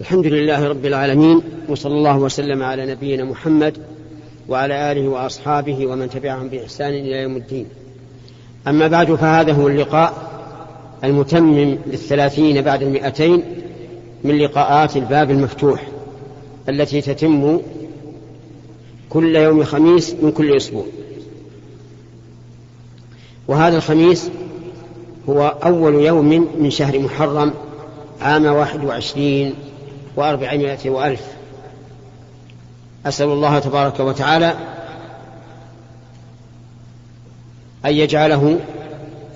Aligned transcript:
الحمد 0.00 0.26
لله 0.26 0.68
رب 0.68 0.86
العالمين 0.86 1.42
وصلى 1.68 1.94
الله 1.94 2.18
وسلم 2.18 2.62
على 2.62 2.86
نبينا 2.86 3.24
محمد 3.24 3.76
وعلى 4.48 4.92
آله 4.92 5.08
وأصحابه 5.08 5.86
ومن 5.86 6.10
تبعهم 6.10 6.48
بإحسان 6.48 6.88
إلى 6.88 7.22
يوم 7.22 7.36
الدين. 7.36 7.66
أما 8.68 8.88
بعد 8.88 9.14
فهذا 9.14 9.52
هو 9.52 9.68
اللقاء 9.68 10.14
المتمم 11.04 11.78
للثلاثين 11.86 12.62
بعد 12.62 12.82
المئتين 12.82 13.42
من 14.24 14.38
لقاءات 14.38 14.96
الباب 14.96 15.30
المفتوح 15.30 15.86
التي 16.68 17.00
تتم 17.00 17.60
كل 19.10 19.36
يوم 19.36 19.64
خميس 19.64 20.14
من 20.22 20.32
كل 20.32 20.56
أسبوع. 20.56 20.84
وهذا 23.48 23.76
الخميس 23.76 24.30
هو 25.28 25.46
أول 25.64 25.94
يوم 25.94 26.48
من 26.58 26.70
شهر 26.70 26.98
محرم 26.98 27.52
عام 28.20 28.46
واحد 28.46 28.84
وعشرين 28.84 29.54
وأربعمائة 30.16 30.90
وألف. 30.90 31.22
أسأل 33.06 33.28
الله 33.28 33.58
تبارك 33.58 34.00
وتعالى 34.00 34.54
أن 37.84 37.92
يجعله 37.92 38.58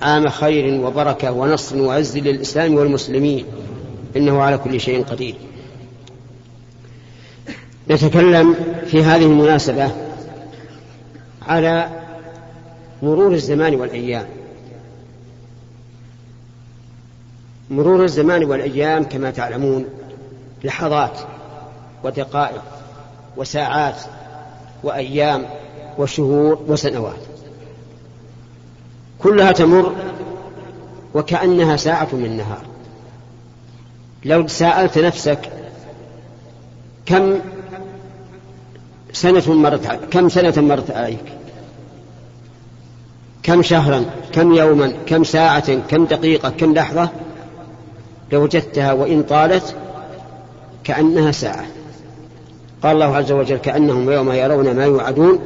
عام 0.03 0.29
خير 0.29 0.81
وبركة 0.81 1.33
ونصر 1.33 1.79
وعز 1.79 2.19
للإسلام 2.19 2.75
والمسلمين. 2.75 3.45
إنه 4.17 4.43
على 4.43 4.59
كل 4.59 4.81
شيء 4.81 5.05
قدير. 5.05 5.35
نتكلم 7.91 8.55
في 8.87 9.05
هذه 9.05 9.23
المناسبة 9.23 9.91
على 11.43 11.89
مرور 13.03 13.33
الزمان 13.33 13.75
والأيام. 13.75 14.27
مرور 17.71 18.05
الزمان 18.05 18.45
والأيام 18.45 19.05
كما 19.05 19.31
تعلمون 19.31 19.85
لحظات 20.65 21.19
ودقائق 22.05 22.63
وساعات 23.37 23.97
وأيام 24.83 25.47
وشهور 25.99 26.61
وسنوات 26.69 27.21
كلها 29.19 29.53
تمر 29.53 29.95
وكأنها 31.15 31.77
ساعة 31.77 32.09
من 32.13 32.37
نهار 32.37 32.63
لو 34.25 34.47
سألت 34.47 34.99
نفسك 34.99 35.51
كم 37.07 37.41
سنة 39.13 39.55
مرت 39.55 39.87
كم 40.11 40.29
سنة 40.29 40.55
مرت 40.57 40.91
عليك؟ 40.91 41.25
كم 43.43 43.63
شهرا؟ 43.63 44.05
كم 44.33 44.55
يوما؟ 44.55 44.93
كم 45.07 45.25
ساعة؟ 45.25 45.75
كم 45.75 46.05
دقيقة؟ 46.05 46.51
كم 46.51 46.75
لحظة؟ 46.75 47.09
لوجدتها 48.33 48.93
وإن 48.93 49.23
طالت 49.23 49.77
كأنها 50.85 51.33
ساعة. 51.33 51.65
قال 52.83 52.93
الله 52.93 53.17
عز 53.17 53.33
وجل 53.33 53.57
كأنهم 53.57 54.11
يوم 54.11 54.33
يرون 54.33 54.77
ما 54.77 54.85
يوعدون 54.85 55.39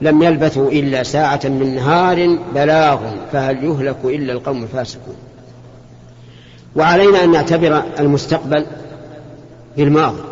لم 0.00 0.22
يلبثوا 0.22 0.70
إلا 0.70 1.02
ساعة 1.02 1.40
من 1.44 1.74
نهار 1.74 2.38
بلاغ 2.54 2.98
فهل 3.32 3.64
يهلك 3.64 3.96
إلا 4.04 4.32
القوم 4.32 4.62
الفاسقون. 4.62 5.16
وعلينا 6.76 7.24
أن 7.24 7.32
نعتبر 7.32 7.82
المستقبل 8.00 8.66
بالماضي. 9.76 10.22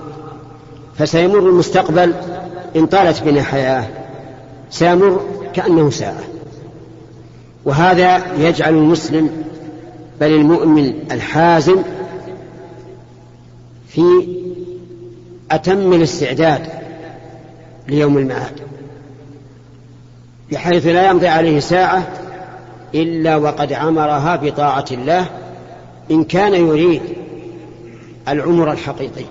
فسيمر 0.99 1.39
المستقبل 1.39 2.15
إن 2.77 2.87
طالت 2.87 3.23
بنا 3.23 3.43
حياة 3.43 3.85
سيمر 4.71 5.21
كأنه 5.55 5.91
ساعة. 5.91 6.25
وهذا 7.65 8.23
يجعل 8.39 8.75
المسلم 8.75 9.31
بل 10.21 10.31
المؤمن 10.31 10.93
الحازم 11.13 11.77
في 13.97 14.29
أتم 15.51 15.93
الاستعداد 15.93 16.67
ليوم 17.89 18.19
المعاد 18.19 18.61
بحيث 20.53 20.87
لا 20.87 21.11
يمضي 21.11 21.29
عليه 21.29 21.61
ساعة 21.61 22.09
إلا 22.95 23.37
وقد 23.37 23.73
عمرها 23.73 24.37
بطاعة 24.37 24.85
الله 24.91 25.27
إن 26.11 26.25
كان 26.25 26.55
يريد 26.55 27.03
العمر 28.29 28.73
الحقيقي 28.73 29.25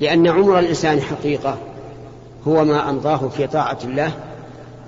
لأن 0.00 0.26
عمر 0.26 0.58
الإنسان 0.58 1.00
حقيقة 1.00 1.58
هو 2.48 2.64
ما 2.64 2.90
أمضاه 2.90 3.28
في 3.28 3.46
طاعة 3.46 3.78
الله 3.84 4.12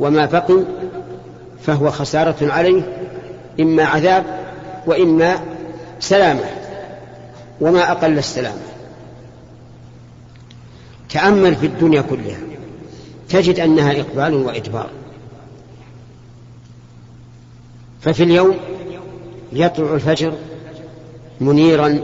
وما 0.01 0.27
بقي 0.27 0.65
فهو 1.63 1.91
خسارة 1.91 2.37
عليه 2.53 2.83
إما 3.61 3.85
عذاب 3.85 4.25
وإما 4.87 5.35
سلامة. 6.01 6.64
وما 7.61 7.93
أقل 7.93 8.19
السلامة 8.19 8.63
تأمل 11.09 11.57
في 11.57 11.67
الدنيا 11.67 12.03
كلها. 12.03 12.39
تجد 13.29 13.61
أنها 13.61 14.01
إقبال 14.01 14.35
وإدبار 14.35 14.91
ففي 18.01 18.23
اليوم 18.23 18.57
يطلع 19.53 19.95
الفجر 19.95 20.35
منيرا 21.41 22.01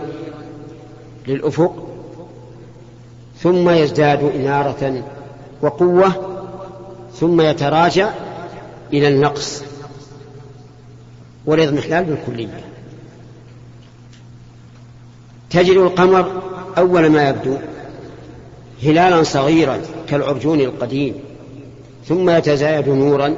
للأفق 1.28 1.86
ثم 3.38 3.70
يزداد 3.70 4.22
إنارة 4.22 5.04
وقوة 5.62 6.12
ثم 7.14 7.40
يتراجع 7.40 8.10
إلى 8.92 9.08
النقص. 9.08 9.62
والاضمحلال 11.46 12.04
بالكلية. 12.04 12.69
تجد 15.50 15.76
القمر 15.76 16.42
أول 16.78 17.10
ما 17.10 17.28
يبدو 17.28 17.56
هلالا 18.82 19.22
صغيرا 19.22 19.80
كالعرجون 20.08 20.60
القديم 20.60 21.14
ثم 22.08 22.30
يتزايد 22.30 22.88
نورا 22.88 23.36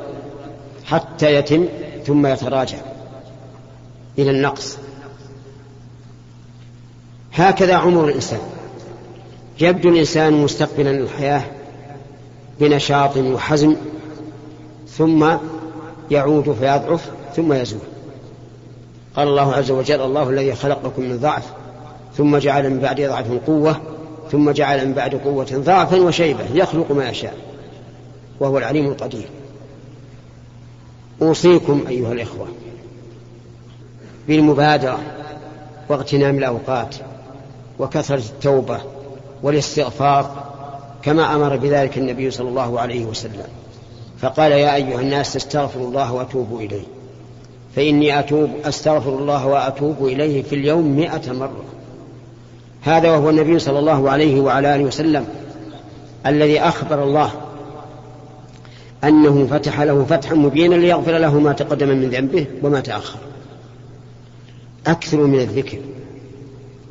حتى 0.84 1.34
يتم 1.34 1.68
ثم 2.06 2.26
يتراجع. 2.26 2.78
إلى 4.18 4.30
النقص. 4.30 4.78
هكذا 7.32 7.74
عمر 7.74 8.08
الإنسان. 8.08 8.40
يبدو 9.60 9.88
الإنسان 9.88 10.32
مستقبلا 10.32 10.90
الحياة 10.90 11.42
بنشاط 12.60 13.16
وحزم 13.16 13.76
ثم 14.88 15.36
يعود 16.10 16.52
فيضعف 16.52 17.10
ثم 17.36 17.52
يزول. 17.52 17.80
قال 19.16 19.28
الله 19.28 19.54
عز 19.54 19.70
وجل 19.70 20.00
الله 20.00 20.30
الذي 20.30 20.54
خلقكم 20.54 21.02
من 21.02 21.18
ضعف 21.18 21.61
ثم 22.16 22.36
جعل 22.36 22.70
من 22.70 22.78
بعد 22.78 23.00
ضعف 23.00 23.26
قوة 23.46 23.80
ثم 24.32 24.50
جعل 24.50 24.86
من 24.86 24.92
بعد 24.92 25.14
قوة 25.14 25.46
ضعفا 25.52 26.00
وشيبة 26.00 26.44
يخلق 26.54 26.92
ما 26.92 27.10
يشاء 27.10 27.34
وهو 28.40 28.58
العليم 28.58 28.86
القدير. 28.86 29.28
أوصيكم 31.22 31.84
أيها 31.88 32.12
الإخوة 32.12 32.48
بالمبادرة 34.28 34.98
واغتنام 35.88 36.38
الأوقات 36.38 36.96
وكثرة 37.78 38.18
التوبة 38.18 38.80
والاستغفار 39.42 40.44
كما 41.02 41.34
أمر 41.34 41.56
بذلك 41.56 41.98
النبي 41.98 42.30
صلى 42.30 42.48
الله 42.48 42.80
عليه 42.80 43.04
وسلم. 43.04 43.46
فقال 44.18 44.52
يا 44.52 44.74
أيها 44.74 45.00
الناس 45.00 45.36
استغفروا 45.36 45.88
الله 45.88 46.12
وأتوبوا 46.12 46.60
إليه. 46.60 46.84
فإني 47.76 48.18
أتوب 48.18 48.50
أستغفر 48.64 49.18
الله 49.18 49.46
وأتوب 49.46 50.06
إليه 50.06 50.42
في 50.42 50.54
اليوم 50.54 50.96
مئة 50.96 51.32
مرة. 51.32 51.64
هذا 52.82 53.10
وهو 53.10 53.31
النبي 53.31 53.59
صلى 53.59 53.78
الله 53.78 54.10
عليه 54.10 54.41
وعلى 54.41 54.75
آله 54.75 54.84
وسلم 54.84 55.26
الذي 56.26 56.60
أخبر 56.60 57.04
الله 57.04 57.32
أنه 59.04 59.47
فتح 59.47 59.81
له 59.81 60.04
فتحا 60.04 60.34
مبينا 60.34 60.75
ليغفر 60.75 61.19
له 61.19 61.41
ما 61.41 61.53
تقدم 61.53 61.88
من 61.88 62.10
ذنبه 62.10 62.47
وما 62.62 62.81
تأخر. 62.81 63.19
أكثر 64.87 65.16
من 65.16 65.41
الذكر 65.41 65.78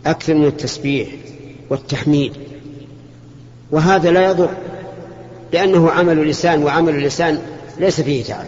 أكثر 0.05 0.33
من 0.33 0.45
التسبيح 0.45 1.09
والتحميد. 1.69 2.33
وهذا 3.71 4.11
لا 4.11 4.29
يضر 4.29 4.49
لأنه 5.53 5.91
عمل 5.91 6.19
اللسان 6.19 6.63
وعمل 6.63 6.95
اللسان 6.95 7.41
ليس 7.79 8.01
فيه 8.01 8.23
تعب. 8.23 8.47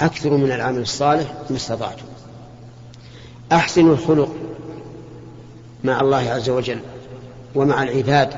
أكثر 0.00 0.30
من 0.30 0.52
العمل 0.52 0.80
الصالح 0.80 1.34
ما 1.50 1.56
استطعتم 1.56 2.04
احسنوا 3.52 3.92
الخلق 3.92 4.34
مع 5.84 6.00
الله 6.00 6.30
عز 6.30 6.50
وجل 6.50 6.78
ومع 7.54 7.82
العباد. 7.82 8.28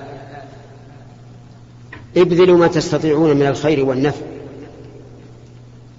ابذلوا 2.16 2.58
ما 2.58 2.66
تستطيعون 2.66 3.36
من 3.36 3.46
الخير 3.46 3.84
والنفع 3.84 4.26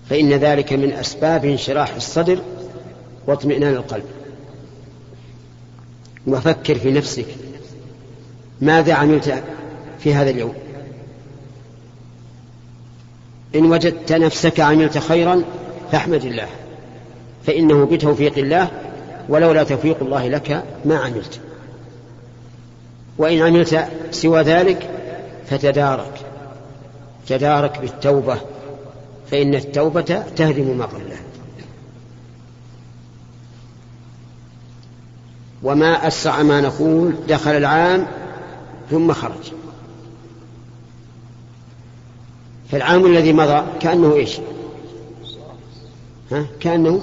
فإن 0.10 0.34
ذلك 0.34 0.74
من 0.74 0.92
أسباب 0.92 1.46
انشراح 1.46 1.96
الصدر 1.96 2.40
واطمئنان 3.28 3.74
القلب. 3.74 4.06
وفكر 6.28 6.76
في 6.76 6.92
نفسك 6.92 7.26
ماذا 8.62 8.94
عملت 8.94 9.44
في 10.00 10.14
هذا 10.14 10.30
اليوم؟ 10.30 10.54
إن 13.56 13.66
وجدت 13.66 14.12
نفسك 14.12 14.60
عملت 14.60 14.98
خيرا 14.98 15.44
فاحمد 15.92 16.26
الله 16.26 16.48
فإنه 17.46 17.86
بتوفيق 17.86 18.38
الله 18.38 18.72
ولولا 19.30 19.64
توفيق 19.64 19.98
الله 20.02 20.28
لك 20.28 20.64
ما 20.86 20.98
عملت. 20.98 21.40
وإن 23.18 23.42
عملت 23.42 23.88
سوى 24.12 24.42
ذلك 24.42 24.90
فتدارك. 25.46 26.22
تدارك 27.28 27.80
بالتوبة 27.80 28.38
فإن 29.32 29.56
التوبة 29.56 30.24
تهدم 30.36 30.78
ما 30.78 30.86
قبلها. 30.86 31.20
وما 35.64 36.08
أسرع 36.08 36.44
ما 36.44 36.62
نقول 36.62 37.14
دخل 37.28 37.52
العام 37.52 38.08
ثم 38.92 39.14
خرج. 39.14 39.52
فالعام 42.72 43.06
الذي 43.06 43.34
مضى 43.34 43.64
كأنه 43.80 44.16
إيش؟ 44.16 44.40
ها؟ 46.32 46.46
كأنه 46.60 47.02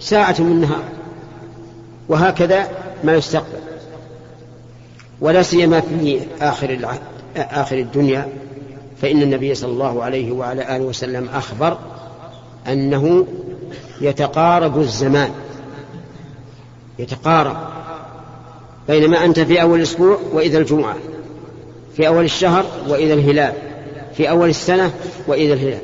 ساعة 0.00 0.36
من 0.38 0.52
النهار. 0.52 0.84
وهكذا 2.12 2.68
ما 3.04 3.14
يستقبل. 3.14 3.58
ولا 5.20 5.42
سيما 5.42 5.80
في 5.80 6.20
آخر 6.40 6.98
آخر 7.36 7.78
الدنيا 7.78 8.28
فإن 9.02 9.22
النبي 9.22 9.54
صلى 9.54 9.72
الله 9.72 10.02
عليه 10.02 10.32
وعلى 10.32 10.76
آله 10.76 10.84
وسلم 10.84 11.28
أخبر 11.28 11.78
أنه 12.68 13.26
يتقارب 14.00 14.80
الزمان 14.80 15.30
يتقارب 16.98 17.56
بينما 18.88 19.24
أنت 19.24 19.40
في 19.40 19.62
أول 19.62 19.78
الأسبوع 19.78 20.18
وإذا 20.32 20.58
الجمعة 20.58 20.96
في 21.96 22.08
أول 22.08 22.24
الشهر 22.24 22.64
وإذا 22.88 23.14
الهلال 23.14 23.52
في 24.16 24.30
أول 24.30 24.48
السنة 24.48 24.92
وإذا 25.26 25.54
الهلال. 25.54 25.82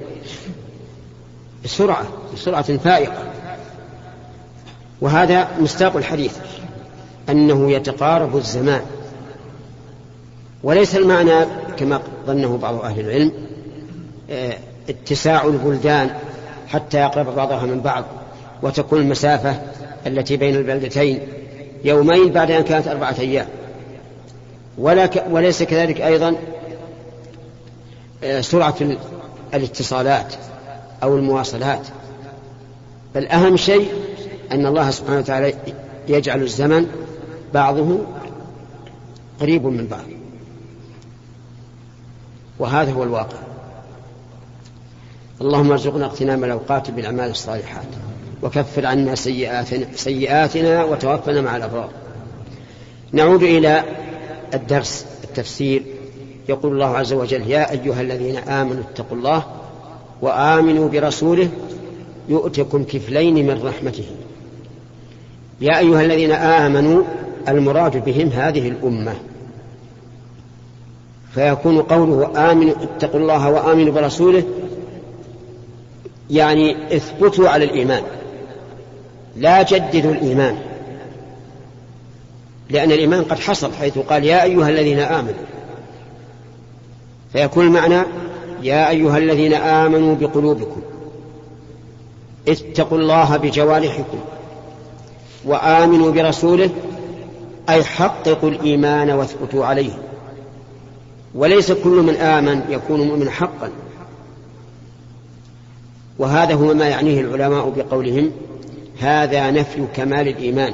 بسرعة 1.64 2.04
بسرعة 2.34 2.76
فائقة. 2.76 3.32
وهذا 5.00 5.48
مستاق 5.60 5.96
الحديث 5.96 6.36
أنه 7.28 7.72
يتقارب 7.72 8.36
الزمان. 8.36 8.82
وليس 10.62 10.96
المعنى 10.96 11.44
كما 11.76 12.00
ظنه 12.26 12.58
بعض 12.58 12.74
أهل 12.74 13.00
العلم 13.00 13.32
آه، 14.30 14.56
اتساع 14.88 15.44
البلدان 15.44 16.10
حتى 16.68 16.98
يقرب 16.98 17.34
بعضها 17.34 17.66
من 17.66 17.80
بعض 17.80 18.04
وتكون 18.62 19.00
المسافة 19.00 19.60
التي 20.06 20.36
بين 20.36 20.56
البلدتين 20.56 21.20
يومين 21.84 22.32
بعد 22.32 22.50
أن 22.50 22.62
كانت 22.62 22.88
أربعة 22.88 23.14
أيام. 23.18 23.46
ولا 24.78 25.06
ك... 25.06 25.24
وليس 25.30 25.62
كذلك 25.62 26.00
أيضا 26.00 26.34
آه، 28.24 28.40
سرعة 28.40 28.76
الاتصالات 29.54 30.34
أو 31.02 31.16
المواصلات. 31.16 31.86
بل 33.14 33.26
أهم 33.26 33.56
شيء 33.56 33.92
أن 34.52 34.66
الله 34.66 34.90
سبحانه 34.90 35.18
وتعالى 35.18 35.54
يجعل 36.08 36.42
الزمن 36.42 36.86
بعضه 37.54 37.98
قريب 39.40 39.66
من 39.66 39.86
بعض. 39.86 40.04
وهذا 42.58 42.92
هو 42.92 43.02
الواقع. 43.02 43.38
اللهم 45.40 45.70
ارزقنا 45.70 46.04
اغتنام 46.04 46.44
الأوقات 46.44 46.90
بالأعمال 46.90 47.30
الصالحات 47.30 47.86
وكفر 48.42 48.86
عنا 48.86 49.14
سيئاتنا, 49.14 49.86
سيئاتنا 49.94 50.84
وتوفنا 50.84 51.40
مع 51.40 51.56
الأبرار. 51.56 51.90
نعود 53.12 53.42
إلى 53.42 53.84
الدرس 54.54 55.06
التفسير. 55.24 55.82
يقول 56.48 56.72
الله 56.72 56.96
عز 56.96 57.12
وجل 57.12 57.50
يا 57.50 57.70
أيها 57.70 58.00
الذين 58.00 58.36
آمنوا 58.36 58.82
اتقوا 58.92 59.16
الله 59.16 59.42
وآمنوا 60.22 60.88
برسوله 60.88 61.48
يؤتكم 62.28 62.84
كفلين 62.84 63.46
من 63.46 63.62
رحمته. 63.62 64.06
يا 65.60 65.78
أيها 65.78 66.02
الذين 66.02 66.32
آمنوا 66.32 67.02
المراد 67.48 68.04
بهم 68.04 68.28
هذه 68.28 68.68
الأمة. 68.68 69.14
فيكون 71.34 71.82
قوله 71.82 72.50
آمنوا 72.52 72.74
اتقوا 72.82 73.20
الله 73.20 73.50
وآمنوا 73.50 73.92
برسوله 73.92 74.42
يعني 76.30 76.96
اثبتوا 76.96 77.48
على 77.48 77.64
الإيمان. 77.64 78.02
لا 79.36 79.62
جددوا 79.62 80.12
الإيمان 80.12 80.58
لأن 82.70 82.92
الإيمان 82.92 83.24
قد 83.24 83.38
حصل 83.38 83.72
حيث 83.72 83.98
قال 83.98 84.24
يا 84.24 84.42
أيها 84.42 84.68
الذين 84.68 84.98
آمنوا. 84.98 85.44
فيكون 87.32 87.66
المعنى 87.66 88.02
يا 88.62 88.88
أيها 88.88 89.18
الذين 89.18 89.54
آمنوا 89.54 90.14
بقلوبكم 90.14 90.80
اتقوا 92.48 92.98
الله 92.98 93.36
بجوارحكم. 93.36 94.18
وآمنوا 95.44 96.12
برسوله 96.12 96.70
أي 97.68 97.84
حققوا 97.84 98.50
الإيمان 98.50 99.10
واثبتوا 99.10 99.64
عليه. 99.66 99.92
وليس 101.34 101.72
كل 101.72 102.02
من 102.02 102.14
آمن 102.14 102.62
يكون 102.68 103.00
مؤمنا 103.00 103.30
حقا. 103.30 103.70
وهذا 106.18 106.54
هو 106.54 106.74
ما 106.74 106.88
يعنيه 106.88 107.20
العلماء 107.20 107.70
بقولهم 107.76 108.30
هذا 109.00 109.50
نفي 109.50 109.84
كمال 109.94 110.28
الإيمان. 110.28 110.72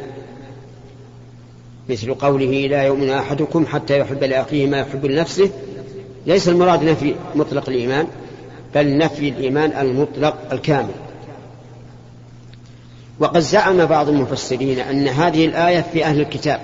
مثل 1.88 2.14
قوله 2.14 2.66
لا 2.66 2.82
يؤمن 2.82 3.10
أحدكم 3.10 3.66
حتى 3.66 3.98
يحب 3.98 4.24
لأخيه 4.24 4.66
ما 4.66 4.78
يحب 4.78 5.06
لنفسه. 5.06 5.50
ليس 6.26 6.48
المراد 6.48 6.84
نفي 6.84 7.14
مطلق 7.34 7.68
الإيمان 7.68 8.06
بل 8.74 8.98
نفي 8.98 9.28
الإيمان 9.28 9.72
المطلق 9.86 10.36
الكامل. 10.52 10.94
وقد 13.20 13.40
زعم 13.40 13.86
بعض 13.86 14.08
المفسرين 14.08 14.78
أن 14.78 15.08
هذه 15.08 15.46
الآية 15.46 15.80
في 15.92 16.04
أهل 16.04 16.20
الكتاب 16.20 16.60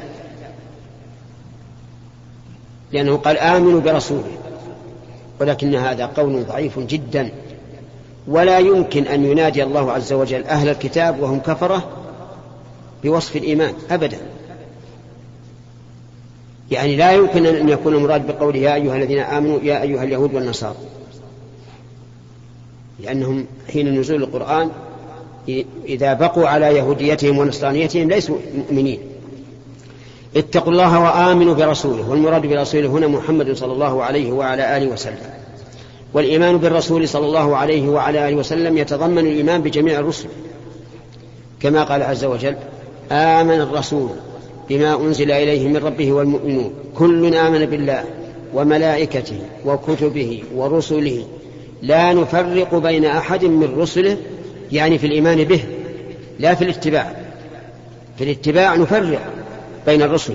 لأنه 2.93 3.17
قال 3.17 3.39
آمنوا 3.39 3.81
برسوله 3.81 4.33
ولكن 5.41 5.75
هذا 5.75 6.07
قول 6.07 6.45
ضعيف 6.45 6.79
جدا. 6.79 7.31
ولا 8.29 8.59
يمكن 8.59 9.07
أن 9.07 9.25
ينادي 9.25 9.63
الله 9.63 9.93
عز 9.93 10.13
وجل 10.13 10.45
أهل 10.45 10.69
الكتاب 10.69 11.21
وهم 11.21 11.41
كفرة 11.41 11.89
بوصف 13.05 13.37
الإيمان 13.37 13.75
أبدا. 13.91 14.19
يعني 16.71 16.97
لا 16.97 17.13
يمكن 17.13 17.47
أن 17.47 17.69
يكون 17.69 17.95
المراد 17.95 18.27
بقوله 18.27 18.59
يا 18.59 18.75
أيها 18.75 18.97
الذين 18.97 19.19
آمنوا 19.19 19.61
يا 19.61 19.83
أيها 19.83 20.05
اليهود 20.05 20.35
والنصارى 20.35 20.77
لأنهم 23.01 23.47
حين 23.73 24.01
نزول 24.01 24.23
القرآن 24.23 24.71
إذا 25.87 26.15
بقوا 26.15 26.49
على 26.49 26.67
يهوديتهم 26.67 27.39
ونصرانيتهم 27.39 28.09
ليسوا 28.09 28.37
مؤمنين. 28.55 28.99
اتقوا 30.37 30.73
الله 30.73 31.01
وآمنوا 31.01 31.55
برسوله 31.55 32.11
والمراد 32.11 32.47
برسوله 32.47 32.89
هنا 32.89 33.07
محمد 33.07 33.53
صلى 33.53 33.73
الله 33.73 34.05
عليه 34.05 34.33
وعلى 34.33 34.77
آله 34.77 34.87
وسلم. 34.93 35.31
والإيمان 36.15 36.57
بالرسول 36.57 37.09
صلى 37.09 37.27
الله 37.27 37.57
عليه 37.57 37.89
وعلى 37.89 38.29
آله 38.29 38.37
وسلم 38.37 38.79
يتضمن 38.79 39.19
الإيمان 39.19 39.63
بجميع 39.63 39.99
الرسل. 39.99 40.29
كما 41.61 41.83
قال 41.83 42.03
عز 42.03 42.25
وجل 42.25 42.57
آمن 43.13 43.61
الرسول 43.61 44.11
بما 44.69 44.97
أنزل 44.97 45.31
إليه 45.31 45.69
من 45.69 45.77
ربه 45.77 46.13
والمؤمنون. 46.13 46.73
كل 46.95 47.35
آمن 47.35 47.67
بالله 47.67 48.05
وملائكته 48.55 49.39
وكتبه 49.67 50.43
ورسله. 50.55 51.25
لا 51.83 52.13
نفرق 52.13 52.75
بين 52.75 53.05
أحد 53.05 53.45
من 53.45 53.75
رسله 53.79 54.17
يعني 54.73 54.99
في 54.99 55.07
الإيمان 55.07 55.45
به 55.45 55.65
لا 56.39 56.55
في 56.55 56.65
الاتباع. 56.65 57.17
في 58.19 58.25
الاتباع 58.25 58.77
نفرق 58.77 59.21
بين 59.87 60.03
الرسل. 60.03 60.35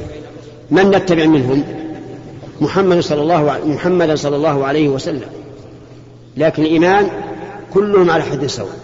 من 0.71 0.91
نتبع 0.91 1.25
منهم؟ 1.25 1.63
محمد 2.61 2.99
صلى 2.99 3.21
الله 3.21 3.59
محمدا 3.65 4.15
صلى 4.15 4.35
الله 4.35 4.65
عليه 4.65 4.87
وسلم. 4.89 5.29
لكن 6.37 6.63
الإيمان 6.63 7.09
كلهم 7.73 8.09
على 8.09 8.23
حد 8.23 8.45
سواء. 8.45 8.79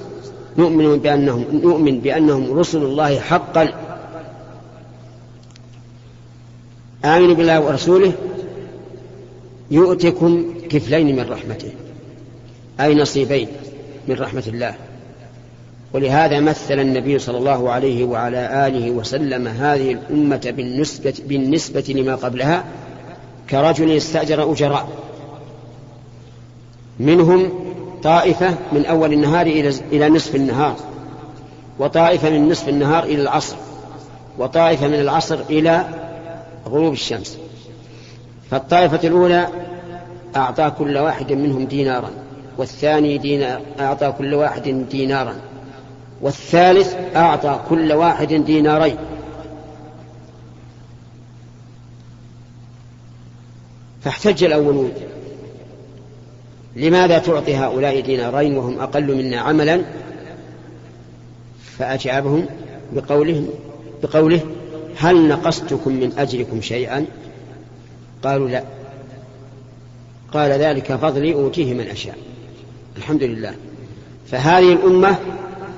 نؤمن 0.57 0.97
بأنهم 0.97 1.45
نؤمن 1.63 1.99
بأنهم 1.99 2.59
رسل 2.59 2.83
الله 2.83 3.19
حقا. 3.19 3.73
آمنوا 7.05 7.35
بالله 7.35 7.61
ورسوله. 7.61 8.13
يؤتكم 9.71 10.45
كفلين 10.69 11.15
من 11.15 11.29
رحمته 11.29 11.71
أي 12.79 12.95
نصيبين 12.95 13.47
من 14.07 14.15
رحمة 14.15 14.43
الله. 14.47 14.75
ولهذا 15.93 16.39
مثل 16.39 16.79
النبي 16.79 17.19
صلى 17.19 17.37
الله 17.37 17.71
عليه 17.71 18.03
وعلى 18.03 18.67
آله 18.67 18.91
وسلم 18.91 19.47
هذه 19.47 19.91
الأمة 19.91 20.53
بالنسبة, 20.57 21.13
بالنسبة 21.27 21.93
لما 21.95 22.15
قبلها 22.15 22.63
كرجل 23.49 23.91
استأجر 23.91 24.51
أجراء. 24.51 24.89
منهم 26.99 27.49
طائفة 28.03 28.55
من 28.71 28.85
أول 28.85 29.13
النهار 29.13 29.45
إلى, 29.91 30.09
نصف 30.09 30.35
النهار 30.35 30.75
وطائفة 31.79 32.29
من 32.29 32.49
نصف 32.49 32.69
النهار 32.69 33.03
إلى 33.03 33.21
العصر 33.21 33.55
وطائفة 34.37 34.87
من 34.87 34.99
العصر 34.99 35.39
إلى 35.49 35.85
غروب 36.67 36.93
الشمس. 36.93 37.37
فالطائفة 38.51 39.07
الأولى 39.07 39.47
أعطى 40.35 40.71
كل 40.77 40.97
واحد 40.97 41.31
منهم 41.31 41.65
دينارا 41.65 42.09
والثاني 42.57 43.17
دينار 43.17 43.61
أعطى 43.79 44.13
كل 44.17 44.33
واحد 44.33 44.85
دينارا. 44.91 45.50
والثالث 46.21 46.95
أعطى 47.15 47.59
كل 47.69 47.93
واحد 47.93 48.33
دينارين. 48.33 48.97
فاحتج 54.01 54.43
الأولون 54.43 54.91
لماذا 56.75 57.17
تعطي 57.17 57.55
هؤلاء 57.55 57.99
دينارين 57.99 58.57
وهم 58.57 58.79
أقل 58.79 59.15
منا 59.15 59.39
عملا؟ 59.39 59.81
فأجابهم 61.77 62.45
بقولهم 62.93 63.49
بقوله 64.03 64.41
هل 64.97 65.27
نقصتكم 65.27 65.93
من 65.93 66.13
أجركم 66.17 66.61
شيئا؟ 66.61 67.05
قالوا 68.23 68.49
لا. 68.49 68.63
قال 70.33 70.51
ذلك 70.51 70.95
فضلي 70.95 71.33
أوتيه 71.33 71.73
من 71.73 71.87
أشاء. 71.87 72.17
الحمد 72.97 73.23
لله. 73.23 73.55
فهذه 74.27 74.73
الأمة 74.73 75.15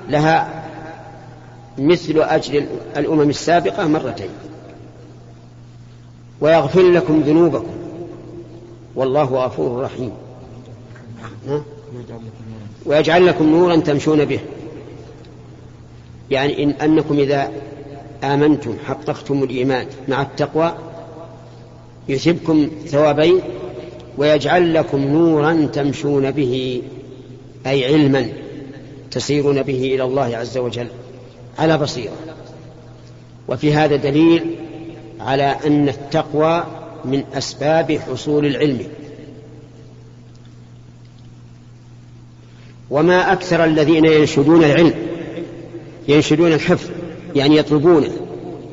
لها 0.08 0.64
مثل 1.78 2.18
أجر 2.18 2.64
الأمم 2.96 3.30
السابقة 3.30 3.86
مرتين. 3.86 4.28
ويغفر 6.40 6.82
لكم 6.82 7.20
ذنوبكم. 7.20 7.74
والله 8.94 9.24
غفور 9.24 9.82
رحيم. 9.82 10.12
ويجعل 12.86 13.26
لكم 13.26 13.44
نورا 13.44 13.76
تمشون 13.76 14.24
به. 14.24 14.40
يعني 16.30 16.62
إن 16.62 16.70
أنكم 16.70 17.18
إذا 17.18 17.50
آمنتم 18.24 18.76
حققتم 18.86 19.42
الإيمان 19.42 19.86
مع 20.08 20.22
التقوى 20.22 20.74
يثبكم 22.08 22.70
ثوابين 22.86 23.40
ويجعل 24.18 24.74
لكم 24.74 24.98
نورا 24.98 25.68
تمشون 25.72 26.30
به 26.30 26.82
أي 27.66 27.84
علما. 27.84 28.43
تسيرون 29.14 29.62
به 29.62 29.94
إلى 29.94 30.04
الله 30.04 30.36
عز 30.36 30.58
وجل 30.58 30.86
على 31.58 31.78
بصيرة. 31.78 32.12
وفي 33.48 33.74
هذا 33.74 33.96
دليل 33.96 34.56
على 35.20 35.56
أن 35.66 35.88
التقوى 35.88 36.64
من 37.04 37.24
أسباب 37.34 37.92
حصول 37.92 38.46
العلم. 38.46 38.86
وما 42.90 43.32
أكثر 43.32 43.64
الذين 43.64 44.04
ينشدون 44.04 44.64
العلم 44.64 44.94
ينشدون 46.08 46.52
الحفظ 46.52 46.90
يعني 47.36 47.56
يطلبونه 47.56 48.10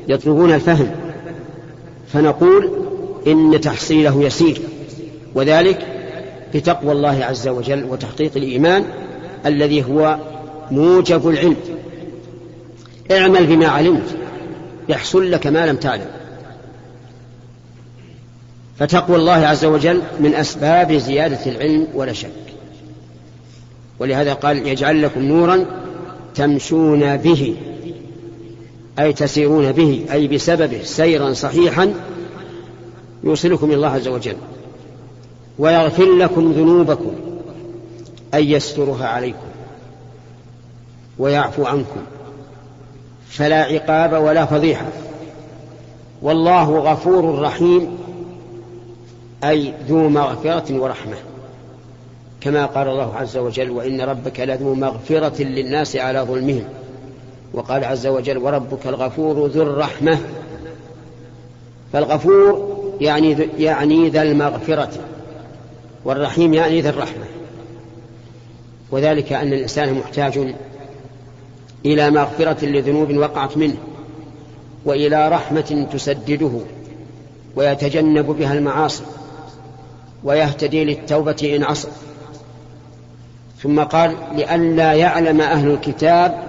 يطلبون 0.08 0.54
الفهم. 0.54 0.90
فنقول 2.12 2.70
إن 3.26 3.60
تحصيله 3.60 4.22
يسير 4.22 4.60
وذلك 5.34 5.86
بتقوى 6.54 6.92
الله 6.92 7.24
عز 7.24 7.48
وجل 7.48 7.84
وتحقيق 7.84 8.32
الإيمان 8.36 8.84
الذي 9.46 9.84
هو 9.84 10.18
موجب 10.72 11.28
العلم. 11.28 11.56
اعمل 13.10 13.46
بما 13.46 13.66
علمت 13.66 14.16
يحصل 14.88 15.30
لك 15.30 15.46
ما 15.46 15.66
لم 15.66 15.76
تعلم. 15.76 16.06
فتقوى 18.78 19.16
الله 19.16 19.32
عز 19.32 19.64
وجل 19.64 20.02
من 20.20 20.34
أسباب 20.34 20.92
زيادة 20.92 21.50
العلم 21.50 21.86
ولا 21.94 22.12
شك. 22.12 22.30
ولهذا 23.98 24.34
قال 24.34 24.66
يجعل 24.66 25.02
لكم 25.02 25.22
نورا 25.22 25.64
تمشون 26.34 27.16
به 27.16 27.56
أي 28.98 29.12
تسيرون 29.12 29.72
به 29.72 30.04
أي 30.12 30.28
بسببه 30.28 30.82
سيرا 30.82 31.32
صحيحا 31.32 31.94
يوصلكم 33.24 33.66
إلى 33.66 33.74
الله 33.74 33.88
عز 33.88 34.08
وجل. 34.08 34.36
ويغفر 35.58 36.12
لكم 36.12 36.52
ذنوبكم 36.52 37.12
أي 38.34 38.50
يسترها 38.50 39.06
عليكم. 39.06 39.51
ويعفو 41.18 41.66
عنكم. 41.66 42.00
فلا 43.28 43.62
عقاب 43.62 44.12
ولا 44.12 44.46
فضيحة. 44.46 44.86
والله 46.22 46.78
غفور 46.78 47.38
رحيم 47.38 47.98
أي 49.44 49.74
ذو 49.88 50.08
مغفرة 50.08 50.78
ورحمة. 50.78 51.16
كما 52.40 52.66
قال 52.66 52.88
الله 52.88 53.16
عز 53.16 53.36
وجل 53.36 53.70
وإن 53.70 54.00
ربك 54.00 54.40
لذو 54.40 54.74
مغفرة 54.74 55.42
للناس 55.42 55.96
على 55.96 56.20
ظلمهم. 56.20 56.64
وقال 57.54 57.84
عز 57.84 58.06
وجل 58.06 58.38
وربك 58.38 58.86
الغفور 58.86 59.46
ذو 59.46 59.62
الرحمة. 59.62 60.18
فالغفور 61.92 62.72
يعني 63.00 63.48
يعني 63.58 64.08
ذا 64.08 64.22
المغفرة 64.22 64.90
والرحيم 66.04 66.54
يعني 66.54 66.80
ذا 66.80 66.90
الرحمة. 66.90 67.24
وذلك 68.90 69.32
أن 69.32 69.52
الإنسان 69.52 69.94
محتاج 69.94 70.54
إلى 71.86 72.10
مغفرة 72.10 72.64
لذنوب 72.64 73.16
وقعت 73.16 73.56
منه 73.56 73.76
وإلى 74.84 75.28
رحمة 75.28 75.86
تسدده 75.92 76.50
ويتجنب 77.56 78.26
بها 78.26 78.54
المعاصي 78.54 79.02
ويهتدي 80.24 80.84
للتوبة 80.84 81.52
إن 81.56 81.64
عصى. 81.64 81.88
ثم 83.62 83.80
قال 83.80 84.16
لئلا 84.34 84.92
يعلم 84.92 85.40
أهل 85.40 85.70
الكتاب 85.70 86.42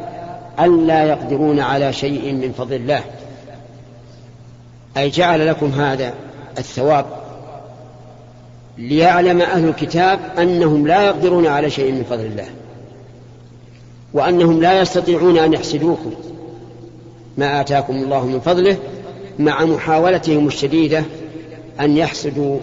ألا 0.60 1.04
يقدرون 1.04 1.60
على 1.60 1.94
شيء 1.94 2.34
من 2.34 2.54
فضل 2.58 2.76
الله. 2.76 3.04
أي 4.98 5.10
جعل 5.10 5.48
لكم 5.48 5.68
هذا 5.68 6.14
الثواب 6.58 7.06
ليعلم 8.78 9.42
أهل 9.42 9.68
الكتاب 9.68 10.20
أنهم 10.38 10.88
لا 10.88 11.06
يقدرون 11.06 11.48
على 11.48 11.70
شيء 11.70 11.92
من 11.92 12.04
فضل 12.04 12.26
الله. 12.26 12.48
وأنهم 14.14 14.62
لا 14.62 14.82
يستطيعون 14.82 15.38
أن 15.38 15.54
يحسدوكم. 15.54 16.14
ما 17.38 17.62
آتاكم 17.62 17.96
الله 17.96 18.26
من 18.26 18.40
فضله 18.40 18.78
مع 19.40 19.66
محاولتهم 19.66 20.48
الشديدة 20.48 21.04
أن 21.80 21.98
يحسدوا 21.98 22.60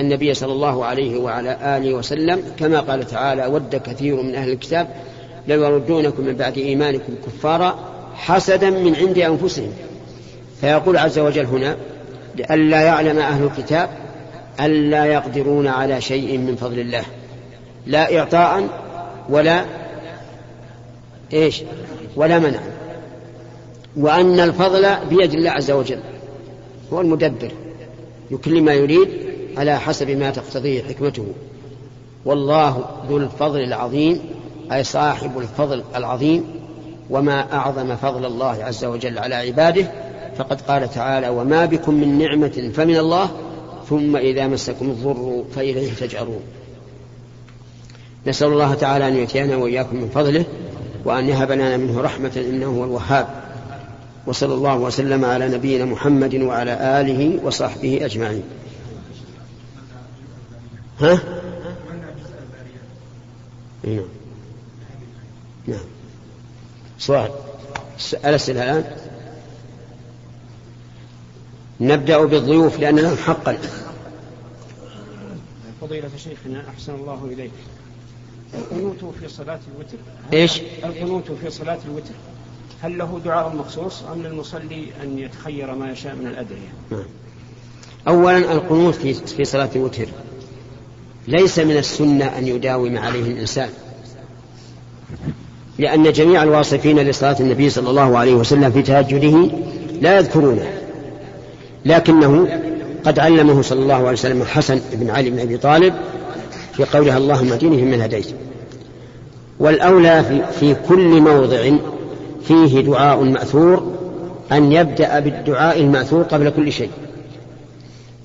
النبي 0.00 0.34
صلى 0.34 0.52
الله 0.52 0.84
عليه 0.84 1.18
وعلى 1.18 1.58
آله 1.76 1.94
وسلم. 1.94 2.42
كما 2.58 2.80
قال 2.80 3.06
تعالى 3.06 3.46
ود 3.46 3.76
كثير 3.76 4.22
من 4.22 4.34
أهل 4.34 4.50
الكتاب 4.50 4.88
لو 5.48 5.64
يردونكم 5.64 6.22
من 6.22 6.36
بعد 6.36 6.58
إيمانكم 6.58 7.14
كفارا 7.26 7.78
حسدا 8.14 8.70
من 8.70 8.96
عند 8.96 9.18
أنفسهم 9.18 9.72
فيقول 10.60 10.96
عز 10.96 11.18
وجل 11.18 11.46
هنا 11.46 11.76
لئلا 12.36 12.80
يعلم 12.80 13.18
أهل 13.18 13.44
الكتاب 13.44 13.88
ألا 14.60 15.04
يقدرون 15.04 15.66
على 15.66 16.00
شيء 16.00 16.38
من 16.38 16.56
فضل 16.56 16.78
الله 16.78 17.02
لا 17.86 18.18
إعطاء 18.18 18.68
ولا 19.28 19.64
إيش؟ 21.32 21.62
ولا 22.16 22.38
منع. 22.38 22.60
وأن 23.96 24.40
الفضل 24.40 24.96
بيد 25.10 25.32
الله 25.32 25.50
عز 25.50 25.70
وجل. 25.70 26.00
هو 26.92 27.00
المدبر. 27.00 27.50
يكل 28.30 28.62
ما 28.62 28.72
يريد 28.72 29.08
على 29.56 29.80
حسب 29.80 30.10
ما 30.10 30.30
تقتضيه 30.30 30.82
حكمته. 30.82 31.26
والله 32.24 32.84
ذو 33.08 33.16
الفضل 33.16 33.60
العظيم 33.60 34.20
أي 34.72 34.84
صاحب 34.84 35.38
الفضل 35.38 35.84
العظيم. 35.96 36.44
وما 37.10 37.52
أعظم 37.52 37.96
فضل 37.96 38.26
الله 38.26 38.64
عز 38.64 38.84
وجل 38.84 39.18
على 39.18 39.34
عباده. 39.34 39.90
فقد 40.36 40.60
قال 40.60 40.90
تعالى 40.90 41.28
وما 41.28 41.66
بكم 41.66 41.94
من 41.94 42.18
نعمة 42.18 42.70
فمن 42.74 42.96
الله 42.96 43.30
ثم 43.88 44.16
إذا 44.16 44.46
مسكم 44.46 44.86
الضر 44.86 45.44
فإليه 45.56 45.92
تجأرون. 45.92 46.40
نسأل 48.26 48.48
الله 48.48 48.74
تعالى 48.74 49.08
أن 49.08 49.16
يؤتينا 49.16 49.56
وإياكم 49.56 49.96
من 49.96 50.08
فضله. 50.08 50.44
وأن 51.04 51.28
يهب 51.28 51.52
لنا 51.52 51.76
منه 51.76 52.00
رحمة 52.00 52.32
إنه 52.36 52.66
هو 52.66 52.84
الوهاب. 52.84 53.48
وصلى 54.26 54.54
الله 54.54 54.74
وسلم 54.74 55.24
على 55.24 55.48
نبينا 55.48 55.84
محمد 55.84 56.34
وعلى 56.34 57.00
آله 57.00 57.40
وصحبه 57.44 58.04
أجمعين. 58.04 58.42
ها؟ 61.00 61.20
نعم. 63.84 64.08
نعم 65.66 65.86
سؤال 66.98 67.30
الأسئلة 68.24 68.62
الآن؟ 68.62 68.84
نبدأ 71.80 72.24
بالضيوف 72.24 72.78
لأن 72.78 72.98
لهم 72.98 73.16
حقا. 73.16 73.58
فضيلة 75.80 76.10
شيخنا 76.16 76.68
أحسن 76.68 76.94
الله 76.94 77.24
إليك. 77.24 77.52
القنوت 78.54 79.14
في 79.20 79.28
صلاة 79.28 79.60
الوتر 79.74 79.98
إيش؟ 80.32 80.60
القنوت 80.84 81.24
في 81.44 81.50
صلاة 81.50 81.78
الوتر 81.88 82.14
هل 82.82 82.98
له 82.98 83.20
دعاء 83.24 83.56
مخصوص 83.56 84.02
أم 84.02 84.22
للمصلي 84.22 84.86
أن 85.02 85.18
يتخير 85.18 85.74
ما 85.74 85.92
يشاء 85.92 86.14
من 86.14 86.26
الأدعية؟ 86.26 86.72
نعم. 86.90 87.04
أولا 88.08 88.52
القنوت 88.52 88.94
في 88.94 89.14
في 89.14 89.44
صلاة 89.44 89.70
الوتر 89.76 90.06
ليس 91.28 91.58
من 91.58 91.76
السنة 91.76 92.24
أن 92.24 92.46
يداوم 92.48 92.98
عليه 92.98 93.22
الإنسان 93.22 93.68
لأن 95.78 96.12
جميع 96.12 96.42
الواصفين 96.42 96.98
لصلاة 96.98 97.36
النبي 97.40 97.70
صلى 97.70 97.90
الله 97.90 98.18
عليه 98.18 98.34
وسلم 98.34 98.70
في 98.70 98.82
تهجده 98.82 99.48
لا 100.00 100.18
يذكرونه 100.18 100.66
لكنه 101.84 102.60
قد 103.04 103.18
علمه 103.18 103.62
صلى 103.62 103.82
الله 103.82 103.94
عليه 103.94 104.12
وسلم 104.12 104.42
الحسن 104.42 104.80
بن 104.92 105.10
علي 105.10 105.30
بن 105.30 105.38
أبي 105.38 105.56
طالب 105.56 105.94
في 106.78 106.84
قولها 106.84 107.18
اللهم 107.18 107.52
اهدني 107.52 107.82
من 107.82 108.00
هديت. 108.00 108.26
والأولى 109.58 110.24
في, 110.24 110.42
في 110.60 110.76
كل 110.88 111.20
موضع 111.20 111.70
فيه 112.42 112.80
دعاء 112.80 113.22
مأثور 113.22 113.92
أن 114.52 114.72
يبدأ 114.72 115.20
بالدعاء 115.20 115.80
المأثور 115.80 116.22
قبل 116.22 116.50
كل 116.50 116.72
شيء. 116.72 116.90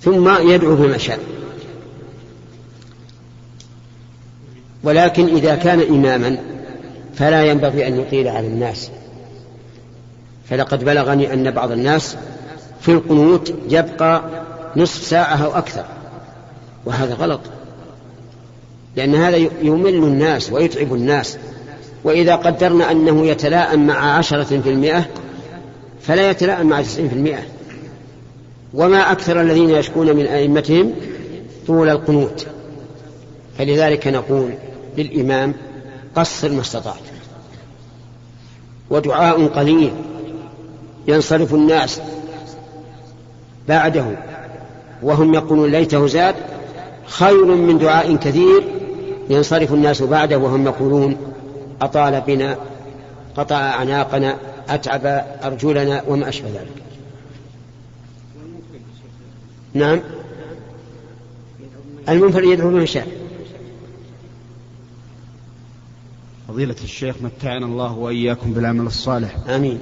ثم 0.02 0.50
يدعو 0.50 0.76
بما 0.76 0.98
شاء. 0.98 1.20
ولكن 4.84 5.36
إذا 5.36 5.56
كان 5.56 5.80
إماما 5.80 6.38
فلا 7.16 7.46
ينبغي 7.46 7.88
أن 7.88 8.00
يطيل 8.00 8.28
على 8.28 8.48
الناس. 8.48 8.92
فلقد 10.50 10.84
بلغني 10.84 11.34
أن 11.34 11.52
بعض 11.52 11.72
الناس 11.72 12.18
في 12.82 12.92
القنوت 12.92 13.54
يبقى 13.70 14.24
نصف 14.76 15.04
ساعة 15.04 15.46
أو 15.46 15.52
أكثر 15.52 15.86
وهذا 16.86 17.14
غلط. 17.14 17.42
لأن 18.96 19.16
هذا 19.16 19.38
يمل 19.62 19.96
الناس 19.96 20.52
ويتعب 20.52 20.94
الناس. 20.94 21.38
وإذا 22.04 22.36
قدرنا 22.36 22.92
أنه 22.92 23.26
يتلاءم 23.26 23.88
مع 23.88 24.18
عشرة 24.18 24.44
في 24.44 24.70
المئة 24.70 25.06
فلا 26.02 26.30
يتلاءم 26.30 26.68
مع 26.68 26.82
تسعين 26.82 27.10
في 27.10 27.16
المئة. 27.16 27.44
وما 28.74 29.12
أكثر 29.12 29.42
الذين 29.42 29.70
يشكون 29.70 30.16
من 30.16 30.26
أئمتهم 30.26 30.92
طول 31.68 31.90
القنوت. 31.90 32.48
فلذلك 33.58 34.08
نقول 34.08 34.54
للإمام 34.98 35.54
قصر 36.16 36.52
ما 36.52 36.62
استطعت. 36.62 37.14
ودعاء 38.90 39.48
قليل 39.48 39.92
ينصرف 41.08 41.54
الناس 41.54 42.02
بعده 43.68 44.06
وهم 45.04 45.34
يقولون 45.34 45.72
ليته 45.72 46.08
زاد 46.08 46.36
خير 47.06 47.46
من 47.46 47.78
دعاء 47.78 48.16
كثير 48.16 48.64
ينصرف 49.30 49.74
الناس 49.74 50.01
بعده 50.01 50.38
وهم 50.38 50.65
يقولون 50.65 51.18
أطال 51.82 52.22
بنا 52.22 52.58
قطع 53.38 53.56
أعناقنا 53.56 54.38
أتعب 54.70 55.06
أرجلنا 55.44 56.03
وما 56.08 56.30
أشبه 56.30 56.48
ذلك. 56.48 56.84
نعم. 59.74 60.00
المنفرد 62.10 62.44
يدعو 62.44 62.70
بما 62.70 62.86
شاء 62.86 63.08
فضيلة 66.48 66.75
الشيخ 66.84 67.15
متعنا 67.22 67.65
الله 67.65 67.98
وإياكم 67.98 68.53
بالعمل 68.53 68.86
الصالح. 68.86 69.36
آمين. 69.50 69.80